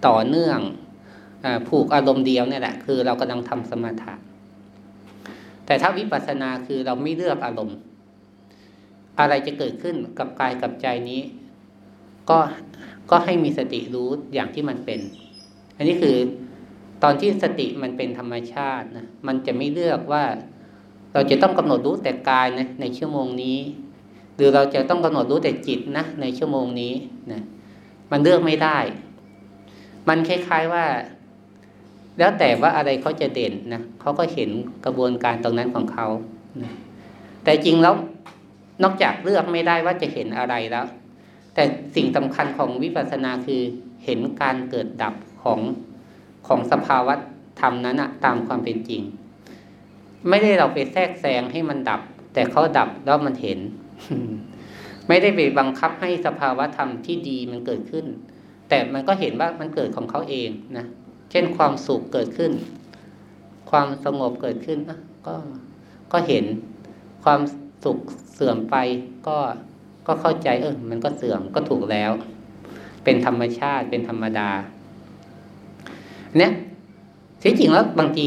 [0.07, 0.59] ต่อเนื่อง
[1.43, 4.13] อผูกอารมณ์เดียวเนี่ยแหละคือเรากำลังทำสมาธิ
[5.65, 7.77] แต่ถ้าวิปัสสนาคือเราไม่เลือกอารมณ์
[9.19, 11.21] อะไรจะเกิดขึ้นกับกายกับใจนี้
[12.29, 12.37] ก็
[13.09, 14.99] ก็ให้มีสติรู้อย่างที่มันเป็น
[15.77, 16.15] อันนี้คือ
[17.03, 20.23] ตอนที่สติมันเป็นธรรมชาตินะมันจะไม่เลือกว่า
[21.13, 23.57] เราจะต้องกำหนดรู้แต่กายนะในชั่วโมงนี้
[24.35, 26.93] หรือเราจะต้องกำหนดรู้แต่จิตนะในชั่วโมงนี้
[27.31, 27.41] นะ
[28.11, 28.77] มันเลือกไม่ได้
[30.09, 30.85] มันคล้ายๆว่า
[32.17, 34.49] แล้วแต่ว่าอะไรเขาจะเด่นนะเขาก็เห็น
[34.85, 36.07] กระบวนการตรงนั้นของเขา
[36.61, 36.71] นะ
[37.43, 37.95] แต่จริงแล้ว
[38.83, 40.85] นอกจากเลือกไม่ได้ว่าจะเห็นอะไรแล้ว
[41.53, 41.63] แต่
[41.95, 43.61] สิ่งสำคัญของวิปัสสนาคือ
[44.05, 45.59] เห็นการเกิดดับของ
[46.47, 47.15] ของสภาวะ
[47.61, 49.01] ธรรมนั้นอะตามความเป็นจริง
[50.29, 52.01] ไม่ได้เราไปแทรกแซงให้มันดับ
[52.33, 53.59] แต่เขาดับแล้วมันเห็น
[55.07, 58.05] ไม่ได้ไปบังคับให้สภาวะธรรมที่ดีมันเกิดขึ้น
[58.69, 60.85] แต่มันก็เห็นว่ามันเกิดของเขาเองนะ
[61.31, 62.51] เช่นความสุขเกิดขึ้น
[63.71, 64.79] ความสงบเกิดขึ้น
[65.27, 65.35] ก็
[66.11, 66.45] ก็เห็น
[67.23, 67.41] ความ
[67.83, 67.97] สุข
[68.33, 68.75] เสื่อมไป
[69.27, 69.37] ก็
[70.07, 72.11] ก็เข้าใจเออมันก็เสื่อมก็ถูกแล้ว
[73.03, 74.49] เป็นธรรมชาติเป็นธรรมดา
[76.37, 76.51] เนี่ย
[77.43, 78.25] ที่จริงแล้วบางที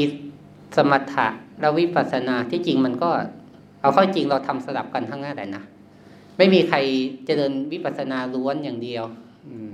[0.77, 1.27] สมถะ
[1.61, 3.11] และวิปัสสนาที่จริงมันก็
[3.81, 5.65] เอาเข้าจริงเราทำสลับกันทั้งนั้นแหละนะ
[6.37, 6.79] ไม่มีใคร
[7.27, 9.05] จะเดินวิปัสสนาล้วนอย่างเดียว
[9.47, 9.71] อืม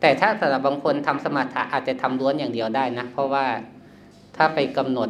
[0.00, 3.46] แต่ถ้าสำหรับบางคนทำสมถะอาจจะทำล้วนอย่างเดียวได้นะเพราะว่า
[4.36, 5.08] ถ้าไปกำหนด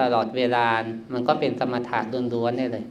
[0.00, 0.66] ตลอดเวลา
[1.12, 1.98] มันก็เป็นสมถะ
[2.34, 2.84] ล้วนๆได้เลย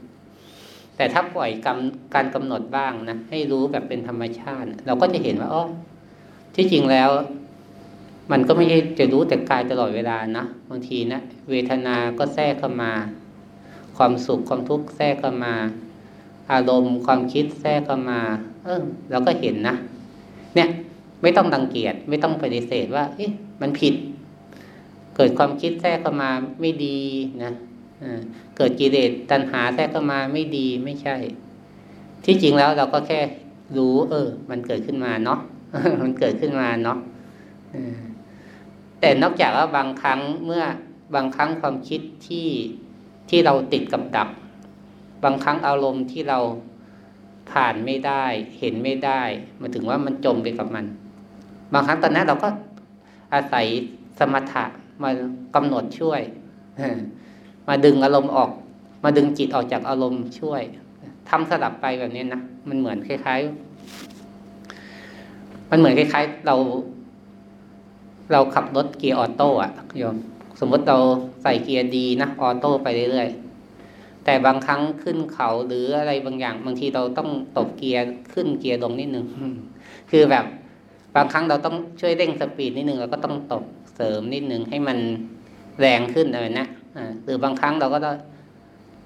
[0.96, 5.64] แต่ถ้าปล่อยกำการกำหนดบ้างนะให้รู้แบบเป็นธรรมชาติ เราก็จะเห็นว่าอ๋อ
[6.54, 7.10] ที่จริงแล้ว
[8.32, 12.92] มันก็ไม่ใช่จะรู้แต่กายตลอดเวลานะบางทีนะเวทนาก็แทรกเข้ามา
[13.96, 15.54] ความสุขความทุกข์แทรกเข้ามา
[16.52, 18.20] อารมณ์ความคิดแทรกเข้ามา
[18.64, 19.74] เออเราก็เห็นนะ
[20.54, 20.68] เนี่ย
[21.22, 23.94] ไม่ต้องดังเกียจไม่ต้องปฏิเสธว่า เอ๊ะมันผิด
[25.16, 26.98] เกิดความคิดแทรกเข้ามาไม่ดี
[27.42, 27.52] นะ
[28.56, 31.16] เกิดกิเลสตัณหาแทรกเข้ามาไม่ดีไม่ใช่
[32.24, 33.20] ที่จริงแล้วเราก็แค่
[33.76, 35.38] รู้ เออ มันเกิดขึ้นมาเนาะ
[36.02, 36.98] มันเกิดขึ้นมาเนาะ
[39.00, 40.64] แต่นอกจากว่าบางครั้งเมื่อ
[41.14, 42.48] บางครั้งความคิดที่
[43.28, 44.28] ที่เราติดกับดับ
[45.24, 46.38] บางครั้งอารมณ์ที่เรา
[47.50, 48.24] ผ่านไม่ได้
[48.58, 49.22] เห็นไม่ได้
[49.60, 50.84] มาถึงว่ามันจมไปกับมัน
[51.72, 52.48] บางครั้งตอนนั้นเราก็
[53.34, 53.66] อาศัย
[54.18, 54.64] สมถะ
[55.02, 55.10] มา
[55.54, 56.20] กำหนดช่วย
[57.68, 58.50] มาดึงอารมณ์ออก
[59.04, 60.62] มาดึงจิตออกจากอารมณ์ช่วย
[61.28, 66.56] ทำสลับไปแบบนี้นะมันเหมือนคล้ายๆ มันเหมือนคล้ายๆ เรา
[68.32, 70.16] เราขับรถเกียร์ออโต้อะโยม
[70.60, 70.98] สมมติเรา
[71.42, 79.26] ใส่เกียร์ดีนะออโต้ไปเรื่อยๆแต่บางครั้งขึ้นเขาหรืออะไรบางอย่าง บางทีเราต้องตบเกียร์ขึ้นเกียร์ลงนิดนึง
[80.10, 80.44] คือแบบ
[81.16, 84.98] บางครั้งเราต้องช่วยเร่งสปีดนิดนึงเราก็ต้องตบเสริมนิดนึงให้มัน
[85.80, 86.66] แรงขึ้นอะไรนะ
[87.24, 88.16] หรือบางครั้งเราก็ต้อง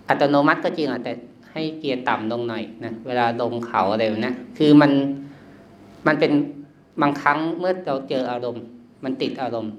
[0.09, 1.12] อัตโนมัติก็จริงอะแต่
[1.53, 4.92] ให้เกียร์ต่ำลงหน่อยนะเวลาลงเขาอะไรนะคือมัน
[6.07, 6.33] มันเป็น
[7.03, 8.64] บางครั้งเมื่อเราเจออารมณ์
[9.05, 9.72] มันติดอารมณ์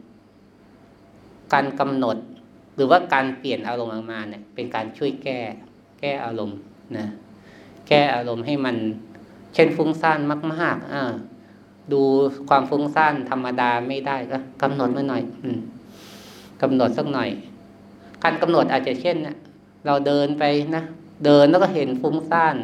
[1.54, 2.18] การกำหนด
[2.76, 5.40] หรือว่าการเปลี่ยนอารมณ์ออกมาเนี่ย เป็นการช่วยแก้
[6.00, 6.58] แก้อารมณ์
[6.98, 7.06] นะ
[7.88, 8.76] แก้อารมณ์ให้มัน
[9.54, 10.20] เช่นฟุ้งซ่าน
[10.54, 11.04] มากๆอ่า
[11.92, 12.02] ดู
[12.50, 15.60] ความฟุ้งซ่านธรรมดาไม่ได้ก็กำหนดมาหน่อย อืม
[16.62, 17.30] กำหนดสักหน่อย
[18.24, 19.38] การกำหนดอาจจะเช่นเนี่ย
[19.86, 20.44] เราเดินไป
[20.76, 20.84] นะ
[21.26, 22.56] เดินแล้วก็เห็นฟุ้งซ่าน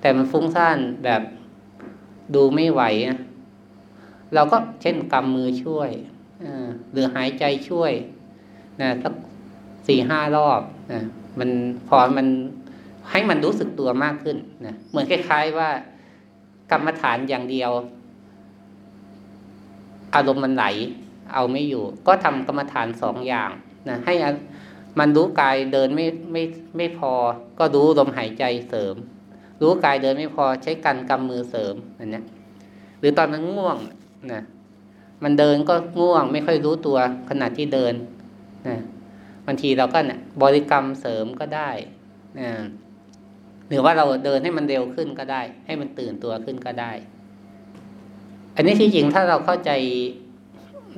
[0.00, 1.22] แต่มันฟุ้งซ่านแบบ
[2.34, 3.18] ดูไม่ไหวนะ
[4.34, 5.90] เราก็เช่นกำมือช่วย
[6.92, 7.92] หรือหายใจช่วย
[8.80, 9.14] นะสัก
[9.88, 10.60] สี่ห้ารอบ
[10.92, 11.02] นะ
[11.38, 11.50] มัน
[11.88, 12.26] พอมัน
[13.10, 14.36] ให้มันรู้สึกตัวมากขึ้น
[14.66, 15.70] นะเหมือนคล้ายๆว่า
[16.70, 17.70] กรรมฐานอย่างเดียว
[20.14, 20.64] อารมณ์มันไหล
[21.34, 23.50] เอาไม่อยู่ ก็ทำกรรมฐานสองอย่าง
[23.88, 24.14] นะให้
[24.98, 26.42] มันรู้กายเดินไม่ไม่
[26.76, 27.12] ไม่พอ
[27.58, 28.94] ก็รู้ลมหายใจเสริม
[29.62, 32.20] รู้กายเดินไม่พอใช้กันกำมือเสริมอันนี้
[33.00, 33.76] หรือตอนมันง่วง
[34.32, 34.42] นะ
[35.24, 36.98] มันเดินก็ง่วง ไม่ค่อยรู้ตัว
[37.30, 37.94] ขณะที่เดิน
[38.68, 38.78] นะ
[39.46, 41.70] บางทีเราก็เนี่ยบริกรรมเสริมก็ได้
[42.40, 42.50] นะ
[43.68, 46.92] หรือว่าเราเดินให้มันเร็วขึ้นก็ได้ ให้มันตื่นตัวขึ้นก็ได้
[48.56, 49.70] อันนี้ที่จริงถ้าเราเข้าใจ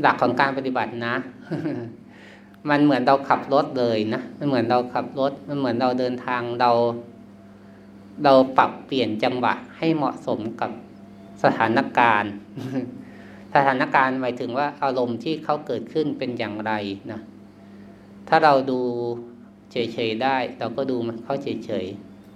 [0.01, 1.15] หลักของการปฏิบัตินะ
[2.71, 6.71] มันเหมือนเราขับรถเลยนะมันเหมือนเราขับรถ มันเหมือนเราเดินทางเรา
[8.25, 10.71] เราปรับเปลี่ยนจังหวะให้เหมาะสมกับ
[11.43, 12.33] สถานการณ์
[13.55, 16.73] สถานการณ์หมายถึงว่าอารมณ์ที่เขาเกิดขึ้นเป็นอย่างไร
[17.13, 17.21] นะ
[18.29, 18.81] ถ้าเราดู
[19.73, 21.87] เฉยๆได้ เราก็ดูมันเขาเฉย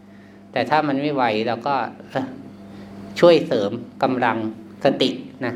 [0.01, 1.75] ๆแต่ถ้ามันไม่ไหวเราก็
[3.21, 3.71] ช่วยเสริม
[4.03, 4.39] กำลัง
[4.85, 5.11] สติ
[5.47, 5.55] นะ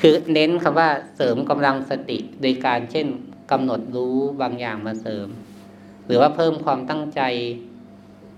[0.00, 3.06] คือเน้นคำว่าเสริมกำลังสติโดยการเช่น
[3.50, 5.28] กำหนดรู้บางอย่างมาเสริม
[6.06, 7.20] หรือว่าเพิ่มความตั้งใจ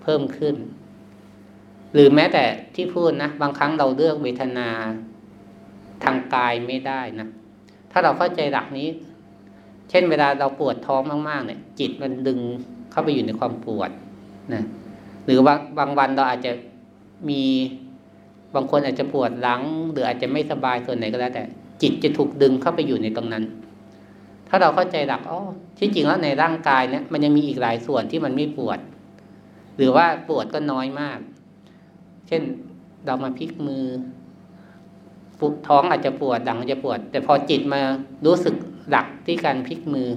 [0.02, 0.56] เพิ่มขึ้น
[1.94, 2.44] หรือแม้แต่
[2.74, 4.68] ที่พูดนะ บางครั้งเราเลือกเวทนา
[6.04, 7.28] ทางกายไม่ได้นะ
[7.92, 8.88] ถ้าเราเข้าใจหลักนี้
[9.90, 12.38] เช่นเวลาเราปวดท้องมากๆเนี่ย จิตมันดึง
[12.90, 13.90] เข้าไปอยู่ในความปวด
[14.54, 14.62] นะ
[15.24, 16.52] หรือบางบางวันเราอาจจะ
[17.28, 17.42] มี
[18.54, 21.44] บางคนอาจจะปวดหลัง หรืออาจจะไม่สบายส่วนไหนก็แล้วแต่
[21.82, 23.44] จิตจะถูกดึงเข้าไปอยู่ในตรงนั้น
[24.54, 25.40] ถ้าเราเข้าใจหลักอ๋อ
[25.78, 28.78] ที่จริงแล้วในร่างกายเนี่ยมันยังมีอีกหลายส่วนที่มันไม่ปวด
[29.76, 31.18] หรือว่าปวดก็น้อยมาก
[32.28, 32.42] เช่น
[33.06, 33.84] เรามาพลิกมือ
[35.38, 37.80] ปุท้องอาจจะปวดดังอาจจะปวด แต่พอจิตมา
[38.26, 38.54] รู้สึก
[38.90, 40.08] หลักที่การพลิกมือ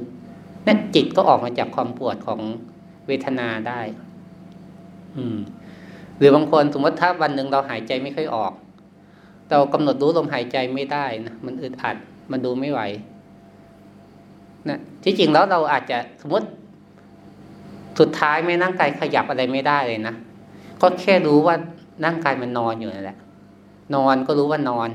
[0.67, 2.41] นั่นจิตก็ออกมาจากความปวดของ
[3.07, 3.81] เวทนาได้
[5.17, 5.37] อืม
[6.17, 8.53] หรือบางคนสมมติถ้าวันหนึ่งเราหายใจไม่ค่อยออก
[9.49, 11.95] เรากำหนดรู้ลมหายใจไม่ได้นะมันอึดอัด
[12.31, 12.81] มันดูไม่ไหว
[14.69, 16.47] นะที่จริงแล้วเราอาจจะสมมติ
[17.99, 20.15] สุดท้ายไม่นั่งกายขยับอะไรไม่ได้เลยนะ
[20.81, 21.55] ก็แค่รู้ว่า
[22.03, 23.17] นั่งกายมันนอนอยู่นั่นแหละ
[23.95, 24.89] นอนก็รู้ว่านอน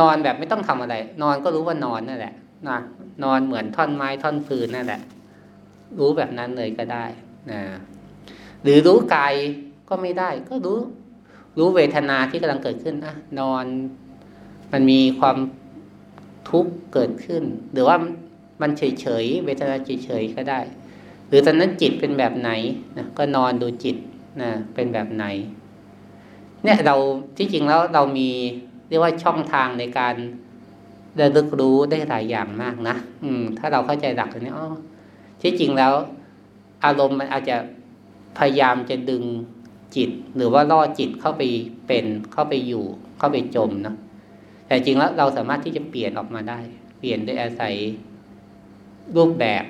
[0.00, 2.34] นอนแบบไม่ต้องทำอะไร นอนก็รู้ว่านอนนั่นแหละ
[2.68, 2.78] นะ
[3.24, 5.00] นอนเหมือนท่อนไม้ท่อนฟืนนั่นแหละ
[5.98, 7.04] รู้แบบนั้นเลยก็ได้
[7.50, 7.60] นะ
[8.62, 9.34] หรือรู้กาย
[9.88, 10.78] ก็ไม่ได้ ก็รู้
[11.58, 13.64] รู้เวทนาที่กำลังเกิดขึ้นนะนอน
[14.72, 15.36] มันมีความ
[16.48, 17.96] ทุกข์เกิดขึ้น หรือว่า
[18.60, 20.60] มันเฉยเฉยเวทนาเฉยเฉยก็ได้
[21.28, 22.50] หรือตอนนั้นจิตเป็นแบบไหน
[22.96, 23.96] นะก็นอนดูจิต
[24.42, 25.24] นะเป็นแบบไหน
[26.64, 26.96] เนี่ยเรา
[27.36, 28.28] ที่จริงแล้วเรามี
[28.88, 30.14] เรียกว่าช่องทางในการ
[31.20, 34.74] ระลึกรู้ได้หลายอย่างมากนะอืม ถ้าเราเข้าใจหลักตรงนี้อ๋อ
[35.42, 35.92] ที่จริงแล้ว
[36.84, 37.56] อารมณ์มันอาจจะ
[38.38, 39.24] พยายามจะดึง
[39.96, 41.42] จิต หรือว่าล่อจิตเข้าไป
[41.86, 42.84] เป็นเข้าไปอยู่
[43.18, 43.94] เข้าไปจมนะ
[44.66, 46.58] แต่จริงแล้วเราสามารถที่จะเปลี่ยนออกมาได้
[46.98, 47.74] เปลี่ยนโดยอาศัย
[49.16, 49.64] รูปแบบ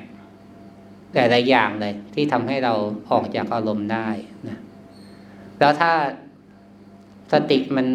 [1.15, 2.73] แต่ละอย่างเลย ที่ทำให้เรา
[3.11, 4.09] ออกจากอารมณ์ได้
[4.49, 4.59] นะ
[5.59, 5.93] แล้วถ้า
[7.33, 7.89] สติมัน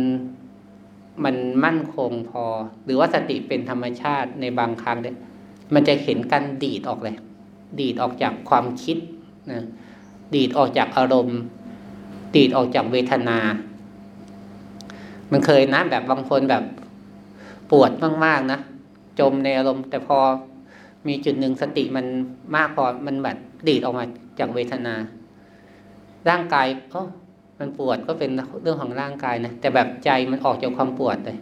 [1.25, 1.35] มัน
[1.65, 2.45] มั่นคงพอ
[2.85, 5.17] หรือว่าสติเป็นธรรมชาติในบางครั้งเนี่ย
[5.73, 7.15] มันจะเห็นการดีดออกเลย
[7.79, 8.97] ดีดออกจากความคิด
[9.51, 9.63] นะ
[10.35, 11.39] ดีดออกจากอารมณ์
[12.35, 13.39] ดีดออกจากเวทนา
[15.31, 16.63] มันเคยนะแบบบางคนแบบ
[17.71, 17.91] ปวด
[18.25, 18.59] มากๆนะ
[19.19, 20.17] จมในอารมณ์ แต่พอ
[21.07, 22.05] มีจุดหนึ่งสติมัน
[22.55, 24.03] มากพอมันแบบดีดออกมา
[24.39, 24.95] จากเวทนา
[26.29, 27.01] ร่างกายก็
[27.59, 28.31] มันปวดก็เป็น
[28.63, 31.37] เรื่องของร่างกายนะแต่แบบใจมันออกจากความปวดเลย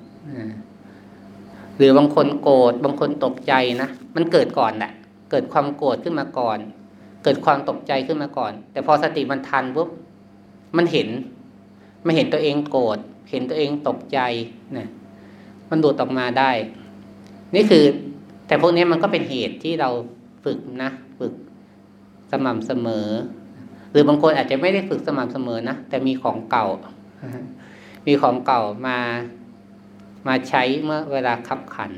[1.77, 4.91] หรือบางคนโกรธบางคนตกใจนะมันเกิดก่อนแหละ
[5.31, 6.57] เกิดความโกรธขึ้นมาก่อน
[7.23, 9.89] เกิดความตกใจขึ้นมาก่อน แต่พอสติมันทันปุ๊บ
[10.77, 11.09] มันเห็น
[12.05, 12.97] มันเห็นตัวเองโกรธ
[13.31, 14.19] เห็นตัวเองตกใจ
[14.77, 14.87] นะ
[15.69, 16.51] มันดูดออกมาได้
[17.55, 17.83] นี่คือ
[18.47, 19.89] แต่พวกนี้มันก็เป็นเหตุที่เรา
[20.43, 21.33] ฝึกนะ ฝึก
[22.31, 23.07] สม่ำเสมอ
[23.91, 26.67] หรือบางคนอาจจะไม่ได้ฝึกสม่ำเสมอนะ แต่มีของเก่า
[28.07, 28.99] มีของเก่ามา
[30.27, 31.91] มาใช้เมื่อเวลาขับขัน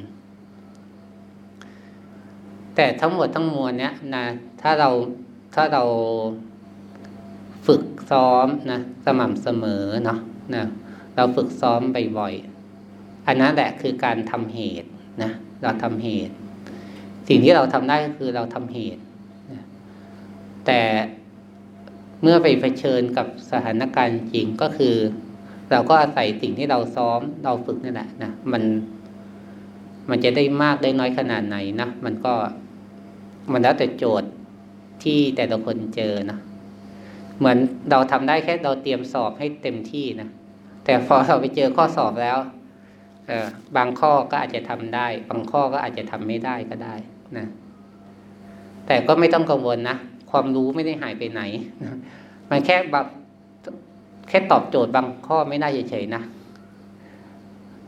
[2.75, 4.25] แต่ทั้งหมดทั้งมวลเนี้ยนะ
[4.61, 4.89] ถ้าเรา
[5.55, 5.83] ถ้าเรา
[7.67, 10.19] ฝึกซ้อมนะ สม่ำเสมอเนาะ
[10.55, 10.63] นะ
[11.15, 11.81] เราฝึกซ้อม
[12.17, 12.50] บ่อยๆ
[13.27, 14.89] อันนั้นแหละคือการทำเหตุ
[15.23, 15.31] นะ
[15.63, 16.33] เราทำเหตุ
[17.27, 19.01] สิ่งที่เราทำได้ก็คือเราทำเหตุ
[20.65, 20.81] แต่
[22.21, 24.95] เมื่อไปเผชิญกับสถานการณ์จริงก็คือ
[25.71, 28.63] เราก็อาศัยสิ่งที่เราซ้อมเราฝึกนั่นแหละนะมัน
[30.09, 32.33] มันจะได้มากได้น้อยขนาดไหนนะมันก็
[33.51, 34.29] มันแล้วแต่โจทย์
[35.03, 36.37] ที่แต่ละคนเจอนะ
[37.37, 37.57] เหมือน
[37.91, 40.29] เราทำได้แค่เราเตรียมสอบให้เต็มที่นะ
[40.85, 42.37] แต่พอเราไปเจอข้อสอบแล้ว
[43.75, 46.95] บางข้อก็อาจจะทำได้ บางข้อก็อาจจะทำไม่ได้ก็ได้
[47.37, 47.47] นะ
[48.87, 49.97] แต่ก็ไม่ต้องกังวลนะ
[50.31, 51.41] ความรู้ไม่ได้หายไปไหน
[52.49, 53.07] มันแค่แบบ
[54.29, 56.21] แค่ตอบโจทย์บางข้อไม่ได้เฉยๆนะ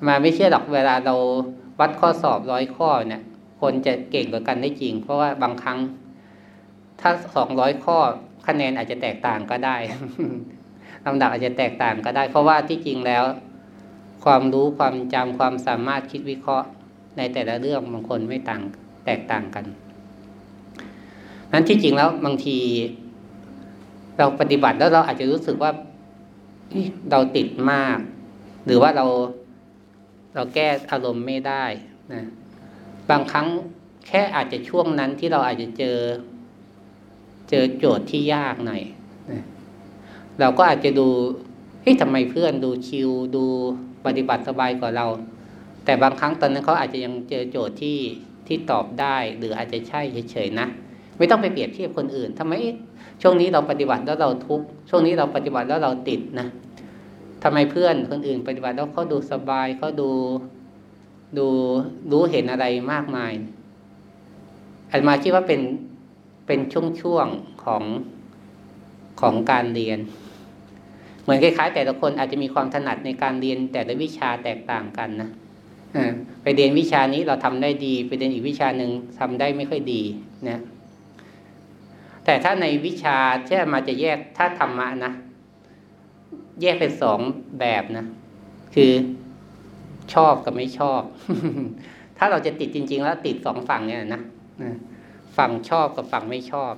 [0.08, 1.16] มาไม่เชื่อหรอกเวลาเรา
[1.80, 3.22] วัดข้อสอบร้อยข้อเนี่ย
[3.62, 5.80] คนจะเก่งกว่ากันได้จริง เพราะว่าบางครั้ง
[7.02, 7.98] ถ้าสองร้อยข้อ
[8.48, 9.78] คะแนนอาจจะแตกต่างก็ได้
[11.06, 13.24] ลำดับอาจจะแตกต่างก็ได้ เพราะว่าที่จริงแล้ว
[14.24, 16.68] ความรู้ความจำความสามารถคิดวิเคราะห์
[17.18, 18.62] ในแต่ละเรื่องบางคนไม่ต่าง
[19.06, 19.66] แตกต่างกัน
[21.52, 22.58] นั้นที่จริงแล้วบางที
[24.18, 25.72] เราปฏิบัติแล้วเราอาจจะรู้สึกว่า
[27.12, 27.98] เราติดมาก
[28.66, 29.06] หรือว่าเรา
[30.36, 31.66] เราแก้อารมณ์ไม่ได้
[32.14, 32.24] นะ
[33.10, 33.48] บางครั้ง
[34.08, 35.98] แค่อาจจะช่วงนั้นที่เราอาจจะเจอ
[37.50, 38.82] เจอโจทย์ที่ยากหน่อย
[39.32, 39.44] นะ
[40.40, 41.08] เราก็อาจจะดู
[41.82, 43.46] เฮ้ยทำไมเพื่อนดูชิวดู
[44.06, 45.08] ปฏิบัติสบายกว่าเรา
[45.86, 47.98] แต่บางครั้งตอนนั้นเขาอาจจะยังเจอโจทย์ที่
[48.48, 50.02] ที่ตอบได้ หรืออาจจะใช่
[50.32, 50.68] เฉยๆนะ
[51.18, 52.54] ไม่ต้องไปเปรียบเทียบคนอื่นทำไม
[53.22, 56.48] ช่วงนี้เราปฏิบัติแล้วเราทุกช่วงนี้เราปฏิบัติแล้วเราติดนะ
[57.44, 60.10] ทำไมเพื่อนคนอื่น ปฏิบัติแล้วเขาดูสบายเขาดู
[61.38, 61.48] ดู
[62.12, 63.34] รู้เห็นอะไรมากมาย
[64.92, 65.62] อันมาคิดว่าเป็น
[66.48, 66.60] เป็น
[67.02, 67.84] ช่วงๆของ
[69.22, 70.00] ของการเรียน
[71.24, 75.30] เหมือนคล้ายๆ แต่ละคนอาจจะมีความถนัดในการเรียนแต่ละวิชาแตกต่างกันนะ
[76.44, 80.02] ไปเรียนวิชานี้เราทำได้ดี ไปเรียนอีกวิชาหนึ่งทำได้ไม่ค่อยดี
[80.50, 80.60] นะ
[82.26, 83.18] แต่ถ้าในวิชา
[83.48, 85.14] ที่มาจะแยกถ้าธรรมะนะ
[86.62, 87.20] แยกเป็นสอง
[87.60, 88.06] แบบนะ
[88.76, 88.92] คือ
[90.14, 91.02] ชอบกับไม่ชอบ
[92.18, 94.22] ถ้าเราจะติดจริง ๆ แล้วติดสองฝั่งเนี่ยนะ
[95.38, 96.74] ฝั่งชอบกับฝั่งไม่ชอบ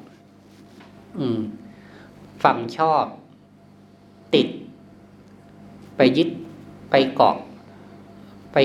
[1.19, 1.39] อืม
[2.43, 3.05] ฝั่งชอบ
[4.35, 4.47] ติด
[5.97, 6.29] ไปยึด
[6.91, 7.37] ไปเกาะ
[8.53, 8.57] ไป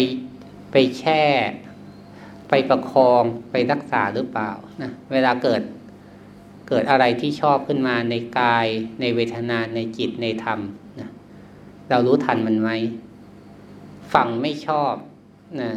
[0.72, 1.22] ไปแช่
[2.48, 4.50] ไปประคองไปรักษาหรือเปล่า
[4.82, 5.62] นะเวลาเกิด
[6.68, 8.66] เกิดอะไรที่ชอบขึ้นมาในกาย
[9.00, 10.58] ในเวทนาในจิตในธรรม
[11.00, 11.08] นะ
[11.90, 12.70] เรารู้ทันมันไหม
[14.12, 14.94] ฝั่งไม่ชอบ
[15.60, 15.70] นะ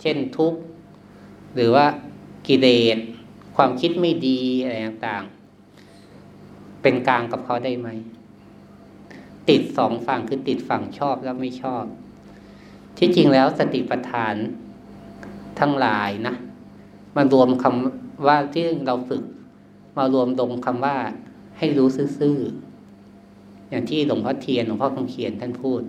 [0.00, 0.60] เช่นทุกข์
[1.54, 1.86] หรือว่า
[2.46, 2.98] กิเลส
[3.56, 7.88] ความคิดไม่ดีอะไรต่างๆ เป็นกลางกับเขาได้ไหม
[9.48, 11.84] ติดสองฝั่งคือติดฝั่งชอบแล้วไม่ชอบ
[12.98, 14.34] ที่จริงแล้วสติปัฏฐาน
[15.60, 16.34] ทั้งหลายนะ
[17.16, 19.22] มารวมคำว่าที่เราฝึก
[19.98, 20.96] มารวมลงคำว่า
[21.58, 21.88] ให้รู้
[22.18, 25.80] ซื่อๆอย่างที่หลวงพ่อเทียนหลวงพ่อคำเขียนท่านพูด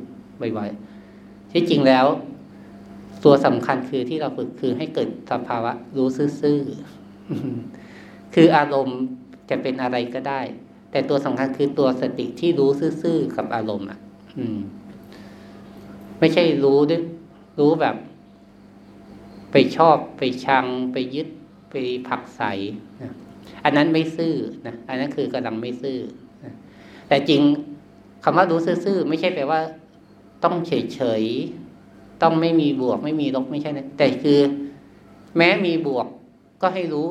[0.58, 2.06] บ่อยๆที่จริงแล้ว
[3.24, 6.08] ตัวสำคัญคือที่เราฝึกคือให้เกิดสภาวะรู้
[6.42, 9.00] ซื่อๆคืออารมณ์
[9.50, 10.42] จะเป็นอะไรก็ได้
[10.96, 12.70] แต่ตัวสำคัญคือตัวสติที่รู้
[13.02, 14.00] ซื่อๆกับอารมณ์อะ
[14.38, 14.60] อืม
[16.20, 17.02] ไม่ใช่รู้ด้วย
[17.60, 17.96] รู้แบบ
[19.52, 21.28] ไปชอบไปชัง ไปยึด
[21.70, 21.74] ไป
[22.08, 22.42] ผักใส
[23.02, 23.12] นะ
[23.64, 24.34] อันนั้นไม่ซื่อ
[24.68, 25.98] นะอันนั้นคือกำลังไม่ซื่อ
[26.44, 26.54] นะ
[27.08, 27.42] แต่จริง
[28.24, 29.60] คำว่ารู้ซื่อๆไม่ใช่แปลว่า
[30.44, 34.40] ต้องเฉยๆต้องไม่มีบวก ไม่มีลบไม่ใช่นะแต่คือ
[35.38, 36.08] แม้มีบวก
[36.62, 37.08] ก็ให้รู้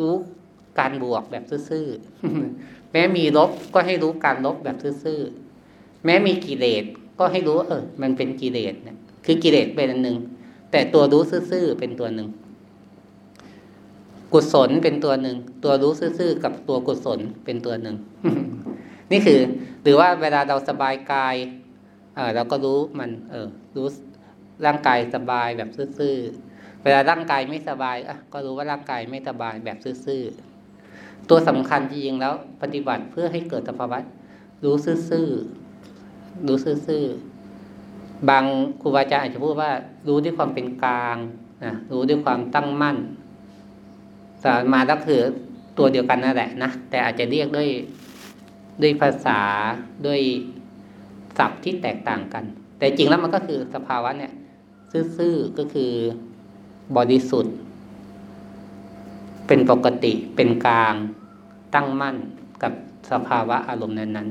[0.00, 0.14] รู้
[0.78, 6.84] การบวกแบบซื่อๆแม้มีลบก็ให้รู้การลบแบบซื่อๆแม้มีกิเลส
[7.18, 10.18] ก็ให้รู้เออ มันเป็นกิเลสเนี่ยคือกิเลสเป็นอันหนึ่ง
[10.70, 12.28] แต่ตัวรู้ซื่อๆเป็นตัวหนึ่ง
[14.32, 17.96] กุศลเป็นตัวหนึ่งตัวรู้ซื่อๆกับตัวกุศลเป็นตัวหนึ่ง
[19.10, 19.40] นี่คือ
[19.82, 21.36] หรือว่าเวลาเราสบายกาย
[22.14, 23.86] เออเราก็รู้มัน เออ รู้
[24.66, 30.49] ร่างกายสบายแบบซื่อๆเวลาร่างกายไม่สบายอะก็รู้ว่าร่างกายไม่สบายแบบซื่อๆ
[31.28, 33.98] ตัวสำคัญจริงๆแล้ว ปฏิบัติเพื่อให้เกิดสภาวะ
[34.64, 34.74] รู้
[35.10, 38.44] ซื่อๆรู้ซื่อๆบาง
[38.80, 39.70] ครูบาอาจารย์อาจจะพูดว่า
[40.08, 41.16] รู้ด้วยความเป็นกลาง
[41.64, 42.96] นะรู้ด้วยความตั้งมั่น
[44.42, 45.20] สามาก็คือ
[45.78, 47.68] ตัวเดียวกันนั่นแหละนะแต่อาจจะเรียกด้วย
[48.82, 49.40] ด้วยภาษา
[50.06, 50.20] ด้วย
[51.38, 52.44] ศัพท์ที่แตกต่างกัน
[52.78, 54.32] แต่จริงแล้วมันก็คือสภาวะเนี่ย
[54.92, 55.92] ซื่อๆก็คือ
[56.96, 57.56] บริสุทธิ์
[59.52, 60.94] เป็นปกติเป็นกลาง
[61.74, 62.16] ตั้งมั่น
[62.62, 62.72] กับ
[63.10, 64.28] สภาวะอารมณ์นั้น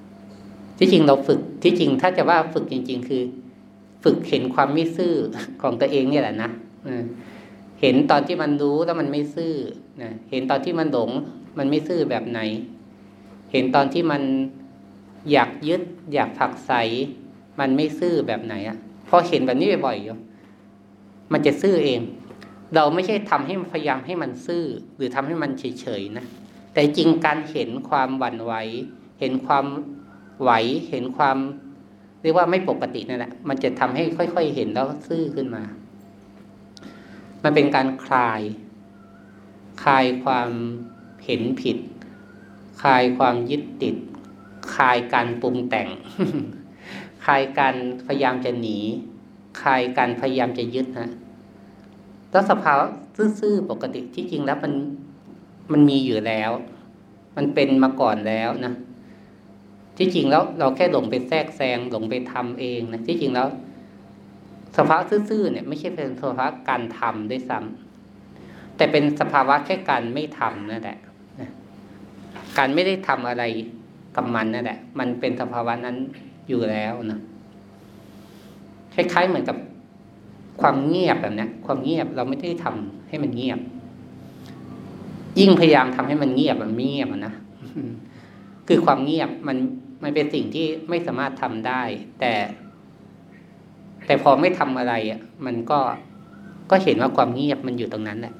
[0.00, 3.22] ๆ ที่จริงเราฝึกที่จริงถ้าจะว่าฝึกจริง ๆ คือ
[4.04, 5.12] ฝึกเห็นความไม่ซื่อ
[5.62, 6.50] ของตัวเองเนี่ยแหละนะ
[7.80, 9.52] เห็นตอนที่มันรู้แล้วมันไม่ซื่อ
[10.02, 11.10] นะเห็นตอนที่มันหลง
[11.58, 12.40] มันไม่ซื่อแบบไหน
[13.52, 14.22] เห็นตอนที่มัน
[15.32, 15.82] อยากยึด
[16.14, 16.72] อยากผักใส
[17.60, 18.76] มันไม่ซื่อแบบไหนอะ่ะ
[19.08, 22.00] พอเห็นแบบนี้บ่อยๆมันจะซื่อเอง
[22.76, 24.64] เราไม่ใช่ทำให้พยายามให้มันซื่อ
[24.96, 26.26] หรือทำให้มันเฉยๆนะ
[26.72, 28.52] แต่จริงการเห็นความหวั่นไหว
[29.20, 29.66] เห็นความ
[30.42, 30.50] ไหว
[30.90, 31.38] เห็นความ
[32.22, 35.62] เรียกว่าไม่ปกตินั่นแหละ มันจะทำให้ค่อยๆเห็นแล้วซื่อขึ้นมา
[37.42, 38.40] มันเป็นการคลาย
[39.82, 40.50] คลายความ
[41.24, 41.78] เห็นผิด
[42.82, 43.96] คลายความยึดติด
[44.74, 45.88] คลายการปรุงแต่ง
[47.24, 47.74] คลายการ
[48.06, 48.78] พยายามจะหนี
[49.62, 51.10] คลายการพยายามจะยึดนะ
[52.36, 52.86] แล้วสภาวะ
[53.40, 54.72] ซื่อๆปกติที่จริงแล้วมัน
[55.72, 56.50] มันมีอยู่แล้ว
[57.36, 58.74] มันเป็นมาก่อนแล้วนะ
[59.98, 63.48] ที่จริงแล้วเราแค่หลงไปแทรกแซงหลงไปทำเองนะที่จริงแล้ว
[64.76, 70.98] สภาวะซื่อๆเนี่ย ไม่ใช่เป็นสภาวะการทำด้วยซ้ำแต่เป็นสภาวะแค่การไม่ทำนั่นแหละ
[72.58, 73.44] การไม่ได้ทำอะไร
[74.16, 75.96] กับมันนั่นแหละ มันเป็นสภาวะนั้น
[76.48, 77.20] อยู่แล้วนะ
[78.94, 79.56] คล้ายๆเหมือนกับ
[80.60, 83.58] ความเงียบแบบนี้ความเงียบเราไม่ได้ทำให้มันเงียบ
[85.40, 87.34] ยิ่งพยายามทำให้มันเงียบมันไม่เงียบนะ
[88.68, 89.56] คือความเงียบมัน
[90.02, 91.82] มันเป็นสิ่งที่ไม่สามารถทำได้
[92.20, 92.32] แต่
[94.06, 95.80] แต่พอไม่ทำอะไรอะ มันก็
[96.70, 98.34] ก็เห็นว่าความเงียบมันอยู่ตรงนั้นแหละ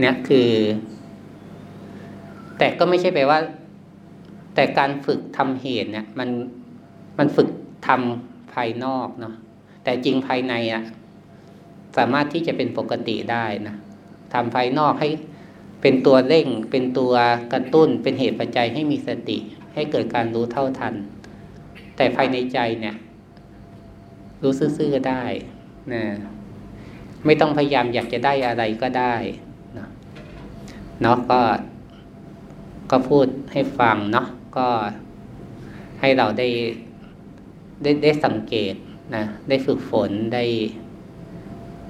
[0.00, 0.50] เนี่ยคือ
[2.58, 3.38] แต่ก็ไม่ใช่แปลว่า
[4.54, 6.28] แต่การฝึกทำเหตุเนี่ย มัน
[7.18, 7.48] มันฝึก
[7.86, 9.34] ทำภายนอกเนาะ
[9.86, 10.82] แต่จริงภายในอะ่ะ
[11.96, 13.76] สามารถที่จะเป็นปกติได้นะ
[14.32, 15.08] ททำภายนอกให้
[15.82, 17.14] เป็นตัวเร่ง เป็นตัว
[17.52, 19.38] กระตุ้น เป็นเหตุปัจจัยให้มีสติ
[19.74, 20.94] ให้เกิดการรู้เท่าทัน
[21.96, 22.96] แต่ภายในใจเนี่ย
[24.42, 25.24] รู้ซื่อๆได้
[25.92, 26.02] นะ
[27.24, 29.14] ไม่ต้องพยายามอยากจะได้อะไรก็ได้
[29.78, 29.86] นะ
[31.02, 31.40] เนาะก็
[32.90, 34.26] ก็พูดให้ฟังเนาะ
[34.56, 34.68] ก็
[36.00, 36.48] ให้เราได้
[37.82, 38.74] ได้ได้สังเกต
[39.14, 40.44] นะได้ฝึกฝนได้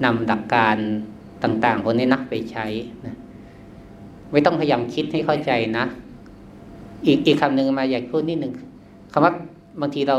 [0.03, 0.77] นำหลักการ
[1.43, 2.65] ต่างๆพวกนี้นะไปใช้
[3.05, 3.15] นะ
[4.31, 5.85] ไม่ต้องพยายามคิดให้เข้าใจนะ
[7.05, 8.53] อีกอีกคำหนึ่งมาอยากพูดนิดหนึ่ง
[9.11, 9.33] คำว่า
[9.81, 10.17] บางทีเรา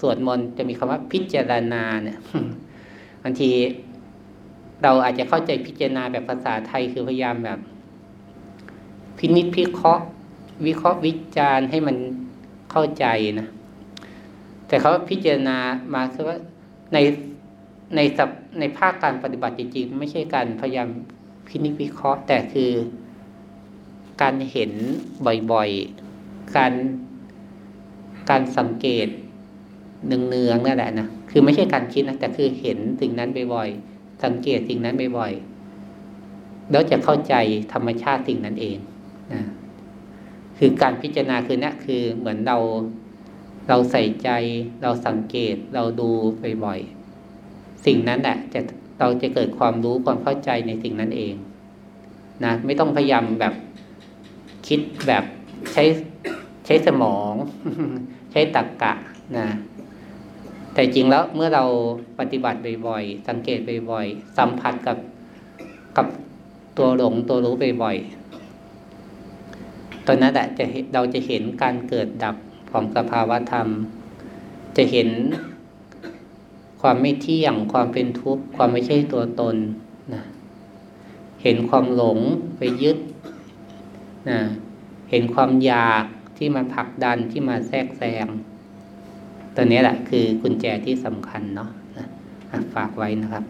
[0.00, 2.18] สวดมนต์จะมีคำว่าพิจารณาเนี่ย
[3.24, 3.50] บางที
[4.82, 7.58] เราอาจจะเข้าใจพิจารณาแบบภาษาไทยคือพยายามแบบ
[9.18, 10.04] พินิจพิเคราะห์
[10.66, 11.96] วิเคราะห์วิจารณ์ให้มัน
[12.70, 13.06] เข้าใจ
[13.40, 13.48] นะ
[14.70, 15.58] แต่เขาพิจารณา
[15.94, 16.36] มาคือว่า
[16.92, 16.98] ใน
[17.96, 20.88] ในสับในภาคการปฏิบัติจริงๆ ไม่ใช่การพยายาม
[21.48, 22.70] พินิจวิเคราะห์ แต่คือ
[24.22, 24.72] การเห็น
[25.52, 26.72] บ่อยๆ การ
[28.30, 29.08] การสังเกต
[30.06, 37.34] เนืองๆนั่นแหละนะคือไม่ใช่การคิดนะแต่คือเห็นสิ่งนั้นบ่อยๆสังเกตสิ่งนั้นบ่อยๆแล้วจะเข้าใจ
[37.72, 38.78] ธรรมชาติสิ่งนั้นเอง
[39.32, 39.42] นะ
[40.58, 42.58] คือการพิจารณาคือเนี่คือเหมือนเรา
[43.68, 44.28] เราใส่ใจ
[44.82, 46.08] เราสังเกต เราดู
[46.64, 48.60] บ่อยๆ สิ่งนั้นแหละจะ
[49.00, 51.34] เราจะเกิดความรู้ความเข้าใจในสิ่งนั้นเอง
[52.44, 53.54] นะไม่ต้องพยายามแบบ
[54.66, 55.24] คิดแบบ
[55.72, 55.84] ใช้
[56.66, 57.34] ใช้สมอง
[58.32, 58.92] ใช้ตรรกกะ
[59.36, 59.46] นะ
[60.72, 61.64] แต่จริงแล้วเมื่อเรา
[62.18, 63.58] ปฏิบัติบ่อยๆ สังเกต
[63.90, 64.96] บ่อยๆ สัมผัสกับ
[65.96, 66.06] กับ
[66.76, 72.36] ตัวหลงตัวรู้บ่อยๆตอนนั้นแหละจะเราจะเห็นการเกิดดับ
[72.70, 73.68] ของสภาวะธรรม
[74.76, 75.08] จะเห็น
[76.80, 79.56] ความไม่เที่ยง ความเป็นทุกข์ ความไม่ใช่ตัวตน
[80.12, 80.22] นะ
[81.42, 82.18] เห็นความหลง
[82.56, 82.98] ไปยึด
[84.30, 84.40] นะ
[85.10, 86.04] เห็นความอยาก
[86.36, 88.26] ที่มาผลักดันที่มาแทรกแซง
[89.54, 91.70] ตัวนี้แหละคือกุญแจที่สำคัญเนาะ
[92.74, 93.44] ฝากไว้นะครับ